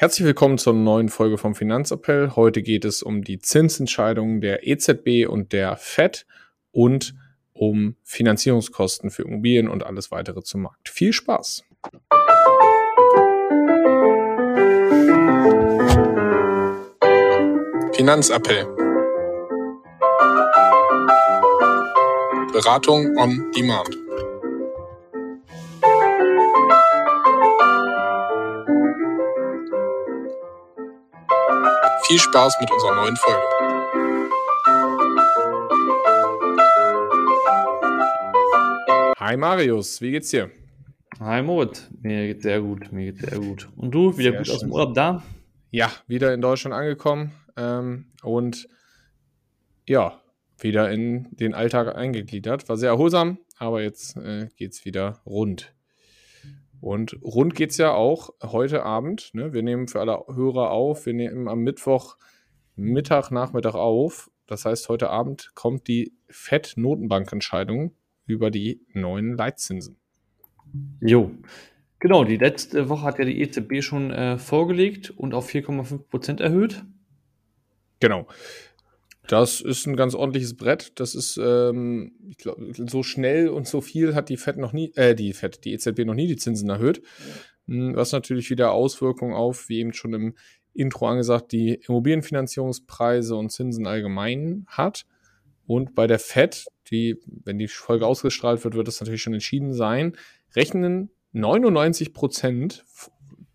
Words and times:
Herzlich 0.00 0.24
willkommen 0.24 0.58
zur 0.58 0.74
neuen 0.74 1.08
Folge 1.08 1.38
vom 1.38 1.56
Finanzappell. 1.56 2.36
Heute 2.36 2.62
geht 2.62 2.84
es 2.84 3.02
um 3.02 3.24
die 3.24 3.40
Zinsentscheidungen 3.40 4.40
der 4.40 4.64
EZB 4.64 5.26
und 5.28 5.52
der 5.52 5.76
FED 5.76 6.24
und 6.70 7.16
um 7.52 7.96
Finanzierungskosten 8.04 9.10
für 9.10 9.22
Immobilien 9.22 9.68
und 9.68 9.84
alles 9.84 10.12
weitere 10.12 10.40
zum 10.42 10.62
Markt. 10.62 10.88
Viel 10.88 11.12
Spaß! 11.12 11.64
Finanzappell. 17.92 18.66
Beratung 22.52 23.16
on 23.16 23.50
Demand. 23.50 24.07
Viel 32.08 32.18
Spaß 32.18 32.56
mit 32.58 32.70
unserer 32.70 32.94
neuen 32.94 33.16
Folge. 33.16 33.42
Hi 39.18 39.36
Marius, 39.36 40.00
wie 40.00 40.12
geht's 40.12 40.30
dir? 40.30 40.50
Hi 41.20 41.42
Mut, 41.42 41.82
mir 42.00 42.28
geht's 42.28 42.44
sehr 42.44 42.62
gut, 42.62 42.90
mir 42.92 43.12
geht's 43.12 43.20
sehr 43.20 43.38
gut. 43.38 43.68
Und 43.76 43.90
du, 43.90 44.16
wieder 44.16 44.30
sehr 44.30 44.38
gut 44.38 44.46
schön. 44.46 44.54
aus 44.54 44.60
dem 44.60 44.72
Urlaub 44.72 44.94
da? 44.94 45.22
Ja, 45.70 45.92
wieder 46.06 46.32
in 46.32 46.40
Deutschland 46.40 46.74
angekommen 46.74 47.32
ähm, 47.58 48.06
und 48.22 48.70
ja, 49.86 50.22
wieder 50.58 50.90
in 50.90 51.28
den 51.32 51.52
Alltag 51.52 51.94
eingegliedert. 51.94 52.70
War 52.70 52.78
sehr 52.78 52.88
erholsam, 52.88 53.36
aber 53.58 53.82
jetzt 53.82 54.16
äh, 54.16 54.48
geht's 54.56 54.86
wieder 54.86 55.20
rund. 55.26 55.74
Und 56.80 57.18
rund 57.22 57.54
geht 57.54 57.70
es 57.70 57.76
ja 57.76 57.92
auch 57.92 58.30
heute 58.42 58.84
Abend. 58.84 59.30
Ne? 59.34 59.52
Wir 59.52 59.62
nehmen 59.62 59.88
für 59.88 60.00
alle 60.00 60.24
Hörer 60.28 60.70
auf. 60.70 61.06
Wir 61.06 61.14
nehmen 61.14 61.48
am 61.48 61.60
Mittwoch 61.60 62.16
Mittag, 62.76 63.30
Nachmittag 63.30 63.74
auf. 63.74 64.30
Das 64.46 64.64
heißt, 64.64 64.88
heute 64.88 65.10
Abend 65.10 65.50
kommt 65.54 65.88
die 65.88 66.14
FED-Notenbankentscheidung 66.28 67.94
über 68.26 68.50
die 68.50 68.80
neuen 68.92 69.36
Leitzinsen. 69.36 69.96
Jo. 71.00 71.30
Genau, 71.98 72.22
die 72.22 72.36
letzte 72.36 72.88
Woche 72.88 73.02
hat 73.02 73.18
ja 73.18 73.24
die 73.24 73.40
EZB 73.40 73.82
schon 73.82 74.12
äh, 74.12 74.38
vorgelegt 74.38 75.10
und 75.10 75.34
auf 75.34 75.48
4,5 75.48 76.08
Prozent 76.08 76.40
erhöht. 76.40 76.84
Genau. 77.98 78.28
Das 79.28 79.60
ist 79.60 79.86
ein 79.86 79.94
ganz 79.94 80.14
ordentliches 80.14 80.56
Brett. 80.56 80.92
Das 80.98 81.14
ist, 81.14 81.38
ähm, 81.40 82.12
ich 82.30 82.38
glaube, 82.38 82.72
so 82.74 83.02
schnell 83.02 83.48
und 83.50 83.68
so 83.68 83.82
viel 83.82 84.14
hat 84.14 84.30
die 84.30 84.38
FED 84.38 84.56
noch 84.56 84.72
nie, 84.72 84.90
äh, 84.96 85.14
die 85.14 85.34
FED, 85.34 85.64
die 85.64 85.74
EZB 85.74 86.06
noch 86.06 86.14
nie 86.14 86.26
die 86.26 86.36
Zinsen 86.36 86.70
erhöht. 86.70 87.02
Hm, 87.66 87.94
was 87.94 88.12
natürlich 88.12 88.48
wieder 88.48 88.72
Auswirkungen 88.72 89.34
auf, 89.34 89.68
wie 89.68 89.80
eben 89.80 89.92
schon 89.92 90.14
im 90.14 90.34
Intro 90.72 91.06
angesagt, 91.06 91.52
die 91.52 91.74
Immobilienfinanzierungspreise 91.74 93.36
und 93.36 93.52
Zinsen 93.52 93.86
allgemein 93.86 94.64
hat. 94.66 95.04
Und 95.66 95.94
bei 95.94 96.06
der 96.06 96.18
FED, 96.18 96.64
die, 96.90 97.20
wenn 97.26 97.58
die 97.58 97.68
Folge 97.68 98.06
ausgestrahlt 98.06 98.64
wird, 98.64 98.76
wird 98.76 98.88
das 98.88 99.00
natürlich 99.00 99.20
schon 99.20 99.34
entschieden 99.34 99.74
sein, 99.74 100.16
rechnen 100.56 101.10
99 101.32 102.14
Prozent 102.14 102.86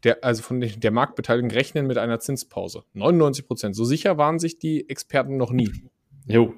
der, 0.03 0.23
also 0.23 0.43
von 0.43 0.59
der 0.59 0.91
Marktbeteiligung 0.91 1.51
rechnen 1.51 1.87
mit 1.87 1.97
einer 1.97 2.19
Zinspause. 2.19 2.83
99 2.93 3.47
Prozent. 3.47 3.75
So 3.75 3.85
sicher 3.85 4.17
waren 4.17 4.39
sich 4.39 4.59
die 4.59 4.89
Experten 4.89 5.37
noch 5.37 5.51
nie. 5.51 5.71
Jo, 6.25 6.53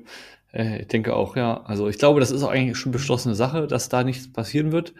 äh, 0.54 0.82
ich 0.82 0.88
denke 0.88 1.16
auch, 1.16 1.36
ja. 1.36 1.62
Also 1.64 1.88
ich 1.88 1.98
glaube, 1.98 2.20
das 2.20 2.32
ist 2.32 2.44
auch 2.44 2.50
eigentlich 2.50 2.78
schon 2.78 2.92
beschlossene 2.92 3.36
Sache, 3.36 3.68
dass 3.68 3.90
da 3.90 4.04
nichts 4.04 4.32
passieren 4.32 4.72
wird. 4.72 4.94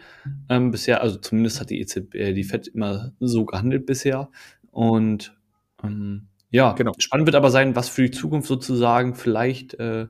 Ähm, 0.48 0.70
bisher, 0.70 1.00
also 1.00 1.16
zumindest 1.16 1.60
hat 1.60 1.70
die 1.70 1.80
EZB, 1.80 2.14
äh, 2.14 2.32
die 2.32 2.44
FED 2.44 2.68
immer 2.68 3.12
so 3.20 3.44
gehandelt 3.44 3.86
bisher. 3.86 4.30
Und 4.70 5.36
ähm, 5.82 6.28
ja, 6.50 6.72
genau. 6.72 6.92
Spannend 6.98 7.26
wird 7.26 7.36
aber 7.36 7.50
sein, 7.50 7.74
was 7.74 7.88
für 7.88 8.02
die 8.02 8.10
Zukunft 8.10 8.48
sozusagen 8.48 9.14
vielleicht 9.14 9.74
äh, 9.74 10.06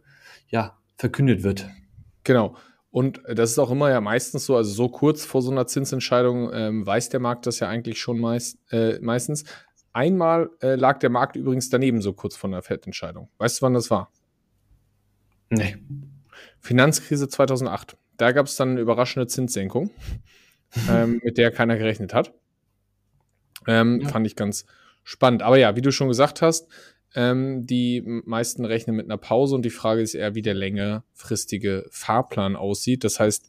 ja, 0.49 0.79
verkündet 0.97 1.43
wird. 1.43 1.69
Genau. 2.25 2.57
Und 2.97 3.21
das 3.29 3.51
ist 3.51 3.59
auch 3.59 3.71
immer 3.71 3.91
ja 3.91 4.01
meistens 4.01 4.47
so, 4.47 4.57
also 4.57 4.71
so 4.73 4.89
kurz 4.89 5.27
vor 5.27 5.43
so 5.43 5.51
einer 5.51 5.67
Zinsentscheidung 5.67 6.51
ähm, 6.55 6.87
weiß 6.87 7.11
der 7.11 7.21
Markt 7.21 7.47
das 7.47 7.61
ja 7.61 7.69
eigentlich 7.69 8.01
schon 8.01 8.19
meist, 8.19 8.57
äh, 8.73 8.99
meistens. 9.01 9.45
Einmal 9.93 10.49
äh, 10.63 10.77
lag 10.77 10.99
der 11.01 11.11
Markt 11.11 11.37
übrigens 11.37 11.69
daneben 11.69 12.01
so 12.01 12.15
kurz 12.15 12.37
vor 12.37 12.49
einer 12.49 12.63
Fettentscheidung. 12.63 13.29
Weißt 13.37 13.61
du, 13.61 13.67
wann 13.67 13.75
das 13.75 13.91
war? 13.91 14.11
Nee. 15.51 15.77
Finanzkrise 16.61 17.29
2008. 17.29 17.99
Da 18.17 18.33
gab 18.33 18.47
es 18.47 18.57
dann 18.57 18.71
eine 18.71 18.81
überraschende 18.81 19.27
Zinssenkung, 19.27 19.91
ähm, 20.91 21.21
mit 21.23 21.37
der 21.37 21.51
keiner 21.51 21.77
gerechnet 21.77 22.15
hat. 22.15 22.33
Ähm, 23.67 24.01
ja. 24.01 24.09
Fand 24.09 24.27
ich 24.27 24.37
ganz 24.37 24.65
spannend. 25.05 25.43
Aber 25.43 25.59
ja, 25.59 25.77
wie 25.77 25.83
du 25.83 25.93
schon 25.93 26.09
gesagt 26.09 26.41
hast, 26.41 26.67
ähm, 27.15 27.67
die 27.67 28.03
meisten 28.05 28.65
rechnen 28.65 28.97
mit 28.97 29.07
einer 29.07 29.17
Pause 29.17 29.55
und 29.55 29.65
die 29.65 29.71
Frage 29.71 30.03
ist 30.03 30.15
eher, 30.15 30.35
wie 30.35 30.43
der 30.43 30.55
längerfristige 30.55 31.87
Fahrplan 31.91 32.57
aussieht. 32.57 33.05
Das 33.05 33.21
heißt, 33.21 33.49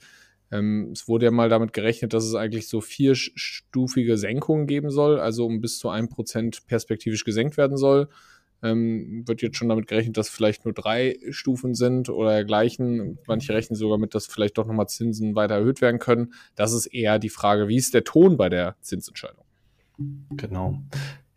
ähm, 0.52 0.92
es 0.94 1.08
wurde 1.08 1.26
ja 1.26 1.32
mal 1.32 1.50
damit 1.50 1.74
gerechnet, 1.74 2.14
dass 2.14 2.24
es 2.24 2.36
eigentlich 2.36 2.68
so 2.70 2.82
vierstufige 2.82 4.18
Senkungen 4.18 4.68
geben 4.68 4.90
soll, 4.90 5.20
also 5.20 5.46
um 5.46 5.60
bis 5.60 5.80
zu 5.80 5.90
einem 5.90 6.10
Prozent 6.10 6.66
perspektivisch 6.68 7.26
gesenkt 7.26 7.58
werden 7.58 7.78
soll. 7.78 8.08
Ähm, 8.64 9.24
wird 9.28 9.44
jetzt 9.44 9.58
schon 9.58 9.70
damit 9.70 9.88
gerechnet, 9.88 10.18
dass 10.18 10.30
vielleicht 10.30 10.66
nur 10.66 10.74
drei 10.74 11.20
Stufen 11.30 11.76
sind 11.76 12.10
oder 12.10 12.32
dergleichen. 12.32 13.20
Manche 13.28 13.54
rechnen 13.54 13.76
sogar 13.76 14.00
mit, 14.00 14.16
dass 14.16 14.26
vielleicht 14.26 14.58
doch 14.58 14.66
nochmal 14.66 14.88
Zinsen 14.88 15.36
weiter 15.36 15.56
erhöht 15.56 15.82
werden 15.82 16.00
können. 16.00 16.34
Das 16.56 16.74
ist 16.74 16.88
eher 16.88 17.20
die 17.20 17.30
Frage, 17.30 17.68
wie 17.68 17.76
ist 17.76 17.94
der 17.94 18.04
Ton 18.04 18.36
bei 18.36 18.50
der 18.50 18.76
Zinsentscheidung? 18.82 19.44
Genau. 20.32 20.82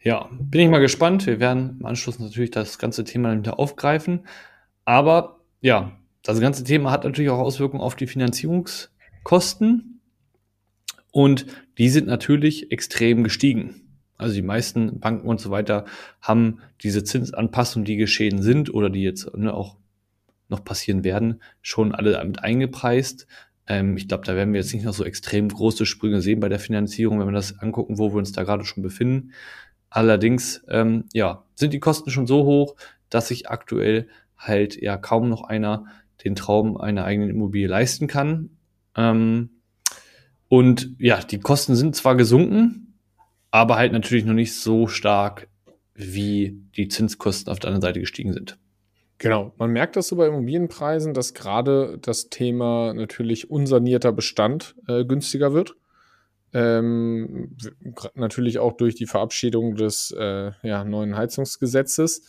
Ja, 0.03 0.31
bin 0.33 0.63
ich 0.63 0.69
mal 0.71 0.79
gespannt. 0.79 1.27
Wir 1.27 1.41
werden 1.41 1.77
im 1.79 1.87
Anschluss 1.87 2.19
natürlich 2.19 2.51
das 2.51 2.79
ganze 2.79 3.05
Thema 3.05 3.37
wieder 3.37 3.59
aufgreifen. 3.59 4.27
Aber 4.87 5.41
ja, 5.61 5.93
das 6.23 6.41
ganze 6.41 6.65
Thema 6.65 6.91
hat 6.91 7.05
natürlich 7.05 7.31
auch 7.31 7.39
Auswirkungen 7.39 7.83
auf 7.83 7.97
die 7.97 8.07
Finanzierungskosten. 8.07 10.01
Und 11.13 11.47
die 11.77 11.91
sind 11.91 12.07
natürlich 12.07 12.73
extrem 12.73 13.25
gestiegen. 13.25 13.99
Also 14.17 14.35
die 14.35 14.43
meisten 14.43 15.01
Banken 15.01 15.29
und 15.29 15.41
so 15.41 15.51
weiter 15.51 15.85
haben 16.21 16.61
diese 16.83 17.05
Zinsanpassungen, 17.05 17.85
die 17.85 17.97
geschehen 17.97 18.43
sind 18.43 18.73
oder 18.73 18.89
die 18.91 19.03
jetzt 19.03 19.35
ne, 19.37 19.53
auch 19.53 19.77
noch 20.49 20.65
passieren 20.65 21.05
werden, 21.05 21.43
schon 21.63 21.95
alle 21.95 22.13
damit 22.13 22.43
eingepreist. 22.43 23.27
Ähm, 23.67 23.97
ich 23.97 24.09
glaube, 24.09 24.25
da 24.25 24.35
werden 24.35 24.53
wir 24.53 24.61
jetzt 24.61 24.73
nicht 24.75 24.85
noch 24.85 24.95
so 24.95 25.05
extrem 25.05 25.49
große 25.49 25.87
Sprünge 25.87 26.21
sehen 26.21 26.41
bei 26.41 26.49
der 26.49 26.59
Finanzierung, 26.59 27.19
wenn 27.19 27.29
wir 27.29 27.33
das 27.33 27.59
angucken, 27.61 27.99
wo 27.99 28.13
wir 28.13 28.19
uns 28.19 28.33
da 28.33 28.45
gerade 28.45 28.65
schon 28.65 28.83
befinden. 28.83 29.33
Allerdings, 29.91 30.63
ähm, 30.69 31.05
ja, 31.13 31.45
sind 31.55 31.73
die 31.73 31.81
Kosten 31.81 32.11
schon 32.11 32.27
so 32.27 32.45
hoch, 32.45 32.77
dass 33.11 33.29
sich 33.29 33.51
aktuell 33.51 34.09
halt 34.39 34.81
ja 34.81 34.97
kaum 34.97 35.29
noch 35.29 35.45
einer 35.45 35.85
den 36.25 36.37
Traum 36.37 36.77
einer 36.77 37.05
eigenen 37.05 37.31
Immobilie 37.31 37.67
leisten 37.67 38.07
kann. 38.07 38.51
Ähm, 38.97 39.51
und 40.49 40.95
ja, 40.99 41.21
die 41.21 41.41
Kosten 41.41 41.75
sind 41.75 41.97
zwar 41.97 42.17
gesunken, 42.17 42.99
aber 43.51 43.77
halt 43.77 43.93
natürlich 43.93 44.25
noch 44.25 44.35
nicht 44.35 44.55
so 44.55 44.87
stark, 44.87 45.49
wie 45.95 46.61
die 46.77 46.89
Zinskosten 46.89 47.53
auf 47.53 47.59
der 47.59 47.69
anderen 47.69 47.83
Seite 47.83 48.01
gestiegen 48.01 48.33
sind. 48.33 48.59
Genau, 49.19 49.53
man 49.59 49.71
merkt 49.71 49.97
das 49.97 50.09
so 50.09 50.17
bei 50.17 50.27
Immobilienpreisen, 50.27 51.13
dass 51.13 51.35
gerade 51.35 51.99
das 52.01 52.31
Thema 52.31 52.95
natürlich 52.95 53.51
unsanierter 53.51 54.13
Bestand 54.13 54.75
äh, 54.89 55.05
günstiger 55.05 55.53
wird. 55.53 55.77
Ähm, 56.53 57.57
natürlich 58.15 58.59
auch 58.59 58.73
durch 58.77 58.97
die 58.97 59.07
Verabschiedung 59.07 59.77
des 59.77 60.15
äh, 60.19 60.53
ja, 60.63 60.85
neuen 60.85 61.17
Heizungsgesetzes, 61.17 62.23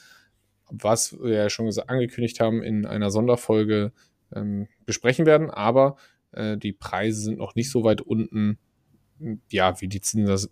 was 0.69 1.19
wir 1.19 1.33
ja 1.33 1.49
schon 1.49 1.71
angekündigt 1.87 2.39
haben, 2.39 2.61
in 2.61 2.85
einer 2.85 3.09
Sonderfolge 3.09 3.91
ähm, 4.33 4.67
besprechen 4.85 5.25
werden. 5.25 5.49
Aber 5.49 5.95
äh, 6.31 6.57
die 6.57 6.73
Preise 6.73 7.21
sind 7.21 7.39
noch 7.39 7.55
nicht 7.55 7.71
so 7.71 7.83
weit 7.83 8.01
unten, 8.01 8.59
ja, 9.49 9.81
wie 9.81 9.87
die 9.87 10.01
Zinsen 10.01 10.27
das 10.27 10.49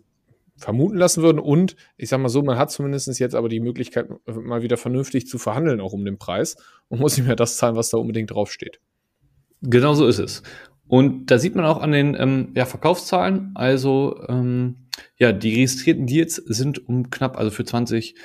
vermuten 0.56 0.96
lassen 0.96 1.22
würden. 1.22 1.38
Und 1.38 1.76
ich 1.96 2.08
sag 2.08 2.20
mal 2.20 2.28
so, 2.28 2.42
man 2.42 2.58
hat 2.58 2.70
zumindest 2.70 3.18
jetzt 3.18 3.34
aber 3.34 3.48
die 3.48 3.60
Möglichkeit, 3.60 4.08
mal 4.26 4.62
wieder 4.62 4.76
vernünftig 4.76 5.26
zu 5.26 5.38
verhandeln, 5.38 5.80
auch 5.80 5.92
um 5.92 6.04
den 6.04 6.18
Preis 6.18 6.56
und 6.88 7.00
muss 7.00 7.16
nicht 7.16 7.26
mehr 7.26 7.36
das 7.36 7.56
zahlen, 7.56 7.76
was 7.76 7.90
da 7.90 7.98
unbedingt 7.98 8.30
draufsteht. 8.30 8.80
Genau 9.62 9.94
so 9.94 10.06
ist 10.06 10.18
es. 10.18 10.42
Und 10.90 11.30
da 11.30 11.38
sieht 11.38 11.54
man 11.54 11.64
auch 11.64 11.80
an 11.80 11.92
den 11.92 12.16
ähm, 12.18 12.48
ja, 12.56 12.66
Verkaufszahlen, 12.66 13.52
also 13.54 14.24
ähm, 14.28 14.88
ja, 15.18 15.30
die 15.30 15.50
registrierten 15.50 16.08
Deals 16.08 16.34
sind 16.34 16.88
um 16.88 17.10
knapp, 17.10 17.38
also 17.38 17.52
für 17.52 17.64
20, 17.64 18.16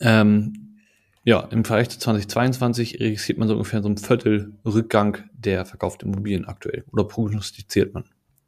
ähm, 0.00 0.80
ja, 1.22 1.38
im 1.52 1.64
Vergleich 1.64 1.90
zu 1.90 2.00
2022 2.00 2.98
registriert 2.98 3.38
man 3.38 3.46
so 3.46 3.54
ungefähr 3.54 3.84
so 3.84 3.88
ein 3.88 3.98
Viertel 3.98 4.54
Rückgang 4.64 5.18
der 5.32 5.64
verkauften 5.64 6.12
Immobilien 6.12 6.44
aktuell 6.44 6.84
oder 6.90 7.04
prognostiziert 7.04 7.94
man. 7.94 8.02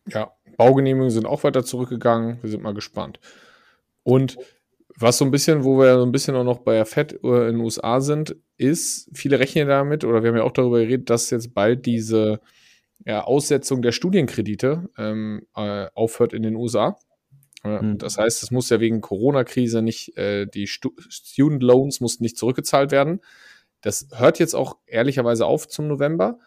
Ja, 0.08 0.32
Baugenehmigungen 0.56 1.12
sind 1.12 1.26
auch 1.26 1.44
weiter 1.44 1.64
zurückgegangen. 1.64 2.38
Wir 2.42 2.50
sind 2.50 2.64
mal 2.64 2.74
gespannt. 2.74 3.20
Und 4.02 4.36
was 4.96 5.18
so 5.18 5.24
ein 5.24 5.30
bisschen, 5.30 5.62
wo 5.62 5.78
wir 5.78 5.94
so 5.94 6.04
ein 6.04 6.10
bisschen 6.10 6.34
auch 6.34 6.42
noch 6.42 6.58
bei 6.58 6.74
der 6.74 6.86
FED 6.86 7.12
in 7.22 7.30
den 7.30 7.60
USA 7.60 8.00
sind, 8.00 8.34
ist, 8.56 9.08
viele 9.14 9.38
rechnen 9.38 9.68
damit, 9.68 10.04
oder 10.04 10.24
wir 10.24 10.30
haben 10.30 10.38
ja 10.38 10.42
auch 10.42 10.50
darüber 10.50 10.80
geredet, 10.80 11.08
dass 11.08 11.30
jetzt 11.30 11.54
bald 11.54 11.86
diese 11.86 12.40
ja, 13.04 13.24
Aussetzung 13.24 13.82
der 13.82 13.92
Studienkredite 13.92 14.88
ähm, 14.96 15.46
äh, 15.54 15.86
aufhört 15.94 16.32
in 16.32 16.42
den 16.42 16.56
USA. 16.56 16.96
Mhm. 17.64 17.98
Das 17.98 18.18
heißt, 18.18 18.42
es 18.42 18.50
muss 18.50 18.70
ja 18.70 18.80
wegen 18.80 19.00
Corona-Krise 19.00 19.82
nicht, 19.82 20.16
äh, 20.16 20.46
die 20.46 20.66
Stu 20.66 20.90
Student 21.08 21.62
Loans 21.62 22.00
mussten 22.00 22.22
nicht 22.22 22.36
zurückgezahlt 22.36 22.90
werden. 22.90 23.20
Das 23.80 24.08
hört 24.14 24.38
jetzt 24.38 24.54
auch 24.54 24.76
ehrlicherweise 24.86 25.46
auf 25.46 25.68
zum 25.68 25.88
November. 25.88 26.38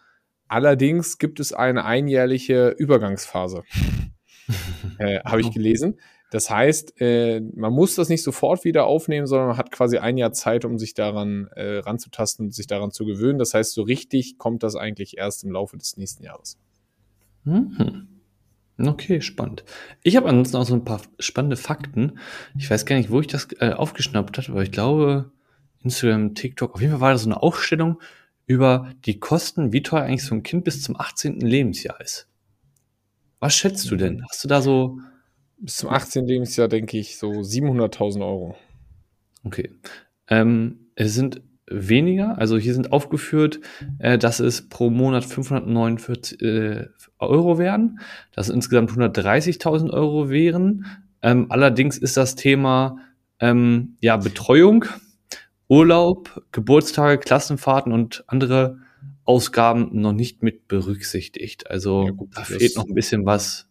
Allerdings 0.48 1.18
gibt 1.18 1.40
es 1.40 1.52
eine 1.52 1.84
einjährliche 1.84 2.70
Übergangsphase. 2.70 3.64
äh, 4.98 5.20
Habe 5.20 5.40
ich 5.40 5.52
gelesen. 5.52 6.00
Das 6.30 6.50
heißt, 6.50 7.00
äh, 7.00 7.40
man 7.40 7.72
muss 7.72 7.94
das 7.94 8.08
nicht 8.08 8.22
sofort 8.22 8.64
wieder 8.64 8.86
aufnehmen, 8.86 9.26
sondern 9.26 9.48
man 9.48 9.56
hat 9.56 9.72
quasi 9.72 9.98
ein 9.98 10.18
Jahr 10.18 10.32
Zeit, 10.32 10.64
um 10.64 10.78
sich 10.78 10.94
daran 10.94 11.48
äh, 11.54 11.78
ranzutasten 11.78 12.46
und 12.46 12.54
sich 12.54 12.66
daran 12.66 12.90
zu 12.90 13.06
gewöhnen. 13.06 13.38
Das 13.38 13.54
heißt, 13.54 13.72
so 13.72 13.82
richtig 13.82 14.36
kommt 14.36 14.62
das 14.62 14.76
eigentlich 14.76 15.16
erst 15.16 15.44
im 15.44 15.52
Laufe 15.52 15.78
des 15.78 15.96
nächsten 15.96 16.24
Jahres. 16.24 16.58
Mhm. 17.44 18.08
Okay, 18.78 19.20
spannend. 19.20 19.64
Ich 20.02 20.16
habe 20.16 20.28
ansonsten 20.28 20.56
auch 20.56 20.66
so 20.66 20.74
ein 20.74 20.84
paar 20.84 21.00
spannende 21.18 21.56
Fakten. 21.56 22.18
Ich 22.56 22.70
weiß 22.70 22.86
gar 22.86 22.96
nicht, 22.96 23.10
wo 23.10 23.20
ich 23.20 23.26
das 23.26 23.48
äh, 23.58 23.72
aufgeschnappt 23.72 24.38
habe, 24.38 24.52
aber 24.52 24.62
ich 24.62 24.70
glaube, 24.70 25.32
Instagram, 25.82 26.34
TikTok, 26.34 26.74
auf 26.74 26.80
jeden 26.80 26.92
Fall 26.92 27.00
war 27.00 27.12
das 27.12 27.22
so 27.22 27.28
eine 27.28 27.42
Aufstellung 27.42 28.00
über 28.46 28.92
die 29.04 29.18
Kosten, 29.18 29.72
wie 29.72 29.82
teuer 29.82 30.02
eigentlich 30.02 30.24
so 30.24 30.34
ein 30.34 30.42
Kind 30.42 30.64
bis 30.64 30.82
zum 30.82 30.98
18. 30.98 31.40
Lebensjahr 31.40 32.00
ist. 32.00 32.28
Was 33.40 33.54
schätzt 33.54 33.90
du 33.90 33.96
denn? 33.96 34.24
Hast 34.28 34.44
du 34.44 34.48
da 34.48 34.62
so. 34.62 34.98
Bis 35.60 35.76
zum 35.76 35.90
18. 35.90 36.26
Lebensjahr 36.26 36.68
denke 36.68 36.98
ich 36.98 37.18
so 37.18 37.30
700.000 37.30 38.20
Euro. 38.20 38.56
Okay. 39.44 39.70
Ähm, 40.28 40.90
es 40.94 41.14
sind 41.14 41.42
weniger. 41.66 42.38
Also 42.38 42.56
hier 42.58 42.74
sind 42.74 42.92
aufgeführt, 42.92 43.60
äh, 43.98 44.18
dass 44.18 44.40
es 44.40 44.68
pro 44.68 44.90
Monat 44.90 45.24
549 45.24 46.40
äh, 46.42 46.86
Euro 47.18 47.58
wären, 47.58 48.00
dass 48.32 48.48
insgesamt 48.48 48.90
130.000 48.90 49.90
Euro 49.90 50.30
wären. 50.30 50.86
Ähm, 51.22 51.46
allerdings 51.50 51.98
ist 51.98 52.16
das 52.16 52.36
Thema 52.36 52.98
ähm, 53.40 53.96
ja 54.00 54.16
Betreuung, 54.16 54.84
Urlaub, 55.68 56.42
Geburtstage, 56.52 57.18
Klassenfahrten 57.18 57.92
und 57.92 58.24
andere 58.26 58.78
Ausgaben 59.24 60.00
noch 60.00 60.12
nicht 60.12 60.42
mit 60.42 60.68
berücksichtigt. 60.68 61.70
Also 61.70 62.04
ja, 62.04 62.10
gut, 62.12 62.30
da 62.34 62.44
fehlt 62.44 62.76
noch 62.76 62.86
ein 62.86 62.94
bisschen 62.94 63.26
was. 63.26 63.67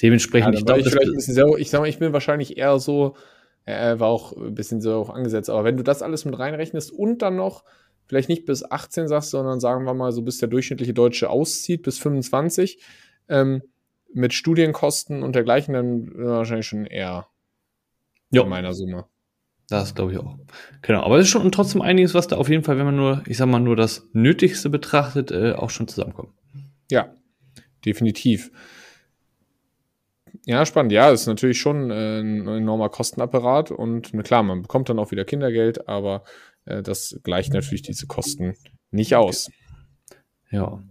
Dementsprechend, 0.00 0.54
ja, 0.54 0.58
ich 0.60 0.66
glaube, 0.66 0.80
ich, 0.80 0.86
ich, 0.86 1.28
ich 1.58 1.70
sag 1.70 1.80
mal, 1.80 1.88
ich 1.88 1.98
bin 1.98 2.12
wahrscheinlich 2.12 2.56
eher 2.56 2.78
so, 2.78 3.16
er 3.64 4.00
war 4.00 4.08
auch 4.08 4.36
ein 4.36 4.54
bisschen 4.54 4.80
so 4.80 4.94
auch 4.94 5.10
angesetzt. 5.10 5.50
Aber 5.50 5.64
wenn 5.64 5.76
du 5.76 5.82
das 5.82 6.02
alles 6.02 6.24
mit 6.24 6.38
reinrechnest 6.38 6.92
und 6.92 7.20
dann 7.20 7.36
noch 7.36 7.64
vielleicht 8.06 8.28
nicht 8.28 8.46
bis 8.46 8.68
18 8.68 9.08
sagst, 9.08 9.30
sondern 9.30 9.60
sagen 9.60 9.84
wir 9.84 9.94
mal 9.94 10.12
so, 10.12 10.22
bis 10.22 10.38
der 10.38 10.48
durchschnittliche 10.48 10.94
Deutsche 10.94 11.28
auszieht, 11.28 11.82
bis 11.82 11.98
25, 11.98 12.80
ähm, 13.28 13.62
mit 14.14 14.32
Studienkosten 14.32 15.22
und 15.22 15.34
dergleichen, 15.34 15.74
dann 15.74 16.12
wahrscheinlich 16.14 16.66
schon 16.66 16.86
eher 16.86 17.26
ja. 18.30 18.42
in 18.42 18.48
meiner 18.48 18.72
Summe. 18.72 19.04
Das 19.68 19.94
glaube 19.94 20.12
ich 20.12 20.18
auch. 20.18 20.38
Genau, 20.80 21.02
aber 21.02 21.18
es 21.18 21.26
ist 21.26 21.30
schon 21.30 21.52
trotzdem 21.52 21.82
einiges, 21.82 22.14
was 22.14 22.26
da 22.26 22.36
auf 22.36 22.48
jeden 22.48 22.64
Fall, 22.64 22.78
wenn 22.78 22.86
man 22.86 22.96
nur, 22.96 23.22
ich 23.26 23.36
sag 23.36 23.46
mal, 23.46 23.60
nur 23.60 23.76
das 23.76 24.08
Nötigste 24.14 24.70
betrachtet, 24.70 25.30
äh, 25.30 25.52
auch 25.52 25.68
schon 25.68 25.88
zusammenkommt. 25.88 26.32
Ja, 26.90 27.12
definitiv. 27.84 28.50
Ja, 30.48 30.64
spannend. 30.64 30.92
Ja, 30.92 31.10
ist 31.10 31.26
natürlich 31.26 31.60
schon 31.60 31.90
äh, 31.90 32.20
ein 32.20 32.48
enormer 32.48 32.88
Kostenapparat 32.88 33.70
und 33.70 34.14
na 34.14 34.22
klar, 34.22 34.42
man 34.42 34.62
bekommt 34.62 34.88
dann 34.88 34.98
auch 34.98 35.10
wieder 35.10 35.26
Kindergeld, 35.26 35.86
aber 35.90 36.24
äh, 36.64 36.82
das 36.82 37.20
gleicht 37.22 37.52
natürlich 37.52 37.82
diese 37.82 38.06
Kosten 38.06 38.54
nicht 38.90 39.14
aus. 39.14 39.50
Ja. 40.50 40.82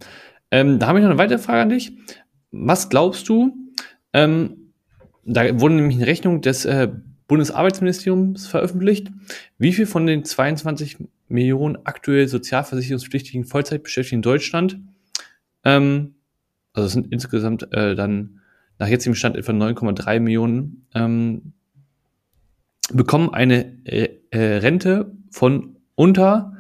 Ähm, 0.51 0.77
da 0.77 0.85
habe 0.85 0.99
ich 0.99 1.03
noch 1.03 1.09
eine 1.09 1.17
weitere 1.17 1.39
Frage 1.39 1.61
an 1.61 1.69
dich. 1.69 1.91
Was 2.51 2.89
glaubst 2.89 3.27
du? 3.29 3.51
Ähm, 4.13 4.73
da 5.25 5.59
wurde 5.59 5.73
nämlich 5.73 5.97
eine 5.97 6.05
Rechnung 6.05 6.41
des 6.41 6.65
äh, 6.65 6.89
Bundesarbeitsministeriums 7.27 8.45
veröffentlicht. 8.45 9.07
Wie 9.57 9.73
viel 9.73 9.87
von 9.87 10.05
den 10.05 10.23
22 10.23 10.97
Millionen 11.29 11.79
aktuell 11.83 12.27
sozialversicherungspflichtigen 12.27 13.43
Vollzeitbeschäftigten 13.43 14.19
in 14.19 14.21
Deutschland, 14.21 14.79
ähm, 15.63 16.13
also 16.73 16.85
es 16.85 16.93
sind 16.93 17.11
insgesamt 17.11 17.73
äh, 17.73 17.95
dann 17.95 18.41
nach 18.79 18.87
jetzigem 18.87 19.15
Stand 19.15 19.35
etwa 19.35 19.51
9,3 19.51 20.19
Millionen, 20.19 20.87
ähm, 20.93 21.53
bekommen 22.91 23.33
eine 23.33 23.85
äh, 23.85 24.09
äh, 24.31 24.57
Rente 24.57 25.11
von 25.29 25.77
unter, 25.95 26.53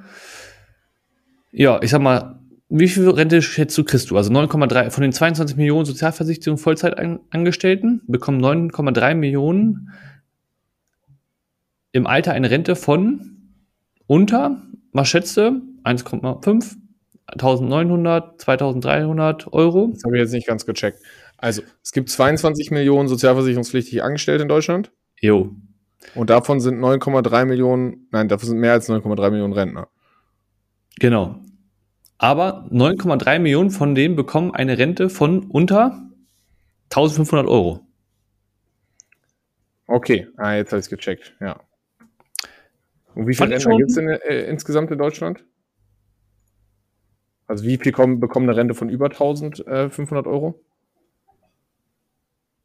ja, 1.51 1.79
ich 1.81 1.91
sag 1.91 2.01
mal, 2.01 2.39
wie 2.69 2.89
viel 2.89 3.07
Rente 3.09 3.41
schätzt 3.41 3.77
du, 3.77 3.83
kriegst 3.83 4.11
du? 4.11 4.17
Also 4.17 4.31
9,3 4.31 4.89
von 4.89 5.01
den 5.01 5.13
22 5.13 5.55
Millionen 5.55 5.85
Sozialversicherungen 5.85 6.57
Vollzeitangestellten 6.57 8.01
bekommen 8.07 8.43
9,3 8.43 9.15
Millionen 9.15 9.93
im 11.93 12.07
Alter 12.07 12.33
eine 12.33 12.49
Rente 12.49 12.75
von 12.75 13.53
unter, 14.05 14.61
was 14.91 15.07
schätze, 15.07 15.61
1,5, 15.83 16.75
1900, 17.27 18.41
2300 18.41 19.53
Euro. 19.53 19.89
Das 19.93 20.03
habe 20.03 20.17
ich 20.17 20.21
jetzt 20.23 20.33
nicht 20.33 20.47
ganz 20.47 20.65
gecheckt. 20.65 20.99
Also, 21.37 21.61
es 21.83 21.91
gibt 21.91 22.09
22 22.09 22.71
Millionen 22.71 23.07
sozialversicherungspflichtige 23.07 24.03
Angestellte 24.03 24.41
in 24.43 24.49
Deutschland. 24.49 24.91
Jo. 25.19 25.55
Und 26.15 26.29
davon 26.29 26.59
sind 26.59 26.79
9,3 26.79 27.45
Millionen, 27.45 28.07
nein, 28.11 28.27
davon 28.27 28.49
sind 28.49 28.59
mehr 28.59 28.73
als 28.73 28.89
9,3 28.89 29.29
Millionen 29.29 29.53
Rentner. 29.53 29.87
Genau. 30.99 31.39
Aber 32.17 32.67
9,3 32.71 33.39
Millionen 33.39 33.69
von 33.69 33.93
denen 33.93 34.15
bekommen 34.15 34.53
eine 34.53 34.77
Rente 34.77 35.09
von 35.09 35.45
unter 35.45 36.09
1500 36.89 37.47
Euro. 37.47 37.81
Okay, 39.85 40.27
ah, 40.37 40.55
jetzt 40.55 40.71
habe 40.71 40.79
ich 40.79 40.85
es 40.85 40.89
gecheckt, 40.89 41.35
ja. 41.39 41.59
Und 43.13 43.27
wie 43.27 43.35
viele 43.35 43.51
Rentner 43.51 43.77
gibt 43.77 43.91
es 43.91 43.97
äh, 43.97 44.49
insgesamt 44.49 44.91
in 44.91 44.97
Deutschland? 44.97 45.43
Also 47.45 47.63
wie 47.63 47.77
viel 47.77 47.91
kommen, 47.91 48.19
bekommen 48.19 48.49
eine 48.49 48.57
Rente 48.57 48.73
von 48.73 48.89
über 48.89 49.05
1500 49.05 50.25
äh, 50.25 50.29
Euro? 50.29 50.59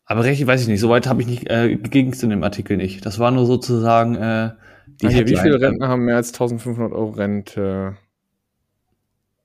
Aber 0.05 0.25
richtig 0.25 0.47
weiß 0.47 0.63
ich 0.63 0.69
nicht. 0.69 0.81
Soweit 0.81 1.07
habe 1.07 1.23
ich 1.23 1.29
nicht, 1.29 1.49
äh, 1.49 1.77
ging 1.77 2.13
es 2.13 2.23
in 2.23 2.31
dem 2.31 2.43
Artikel 2.43 2.77
nicht. 2.77 3.07
Das 3.07 3.19
war 3.19 3.31
nur 3.31 3.47
sozusagen 3.47 4.17
äh, 4.17 4.51
die 4.87 5.07
okay, 5.07 5.27
Wie 5.27 5.37
viele 5.37 5.61
Rentner 5.61 5.89
haben 5.89 6.05
mehr 6.05 6.17
als 6.17 6.33
1500 6.33 6.93
Euro 6.93 7.11
Rente? 7.11 7.97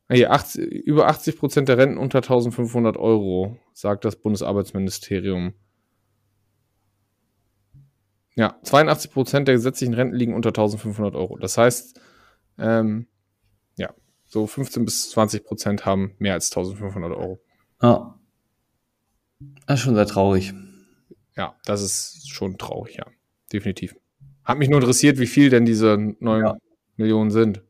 Hier, 0.09 0.31
80, 0.31 0.63
über 0.63 1.07
80 1.07 1.38
Prozent 1.38 1.69
der 1.69 1.77
Renten 1.77 1.98
unter 1.98 2.19
1500 2.19 2.95
Euro, 2.98 3.57
sagt 3.74 4.06
das 4.06 4.15
Bundesarbeitsministerium. 4.15 5.54
Ja, 8.36 8.57
82 8.63 9.12
Prozent 9.12 9.48
der 9.48 9.56
gesetzlichen 9.56 9.94
Renten 9.94 10.15
liegen 10.15 10.33
unter 10.33 10.49
1500 10.49 11.16
Euro. 11.16 11.37
Das 11.37 11.57
heißt, 11.57 11.99
ähm, 12.59 13.07
ja, 13.78 13.94
so 14.26 14.47
15 14.47 14.85
bis 14.85 15.09
20 15.11 15.44
Prozent 15.44 15.85
haben 15.85 16.14
mehr 16.19 16.33
als 16.33 16.52
1500 16.52 17.11
Euro. 17.11 17.40
Ah. 17.80 18.16
Das 19.66 19.80
ist 19.80 19.86
schon 19.86 19.96
sehr 19.96 20.06
traurig. 20.06 20.54
Ja, 21.36 21.56
das 21.66 21.82
ist 21.82 22.30
schon 22.30 22.58
traurig, 22.58 22.98
ja. 22.98 23.06
Definitiv. 23.52 23.96
Hat 24.44 24.58
mich 24.58 24.70
nur 24.70 24.80
interessiert, 24.80 25.20
wie 25.20 25.28
viel 25.28 25.50
denn 25.50 25.66
diese 25.66 25.98
9 26.20 26.44
ja. 26.44 26.58
Millionen 26.96 27.32
sind. 27.32 27.62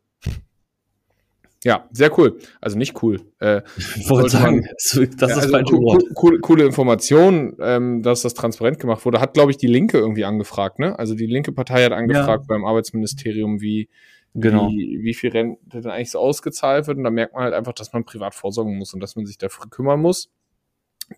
Ja, 1.64 1.88
sehr 1.92 2.18
cool. 2.18 2.38
Also 2.62 2.78
nicht 2.78 3.02
cool. 3.02 3.20
Äh, 3.40 3.62
ich 3.78 4.10
wollte 4.10 4.30
sagen, 4.30 4.60
man, 4.60 4.70
das 4.74 4.94
ist 4.94 5.22
das 5.22 5.32
also 5.52 5.78
Wort. 5.82 6.04
Coole, 6.14 6.40
coole 6.40 6.66
Information, 6.66 7.58
ähm, 7.60 8.04
dass 8.04 8.22
das 8.22 8.36
transparent 8.36 8.80
gemacht 8.80 9.04
wurde. 9.06 9.20
Hat, 9.20 9.34
glaube 9.34 9.52
ich, 9.52 9.58
die 9.58 9.68
Linke 9.68 9.98
irgendwie 9.98 10.24
angefragt, 10.24 10.80
ne? 10.80 10.98
Also 10.98 11.16
die 11.16 11.26
linke 11.26 11.52
Partei 11.52 11.84
hat 11.84 11.92
angefragt 11.92 12.44
ja. 12.44 12.56
beim 12.56 12.64
Arbeitsministerium, 12.64 13.60
wie, 13.60 13.90
genau. 14.36 14.70
wie, 14.70 15.00
wie 15.02 15.14
viel 15.16 15.32
Rente 15.32 15.82
denn 15.82 15.92
eigentlich 15.92 16.12
so 16.12 16.20
ausgezahlt 16.20 16.88
wird. 16.88 17.00
Und 17.00 17.04
da 17.04 17.10
merkt 17.10 17.34
man 17.34 17.44
halt 17.44 17.54
einfach, 17.54 17.74
dass 17.74 17.92
man 17.92 18.06
privat 18.06 18.36
vorsorgen 18.36 18.78
muss 18.78 18.94
und 18.94 19.02
dass 19.02 19.16
man 19.16 19.26
sich 19.26 19.38
dafür 19.38 19.66
kümmern 19.70 20.00
muss. 20.00 20.30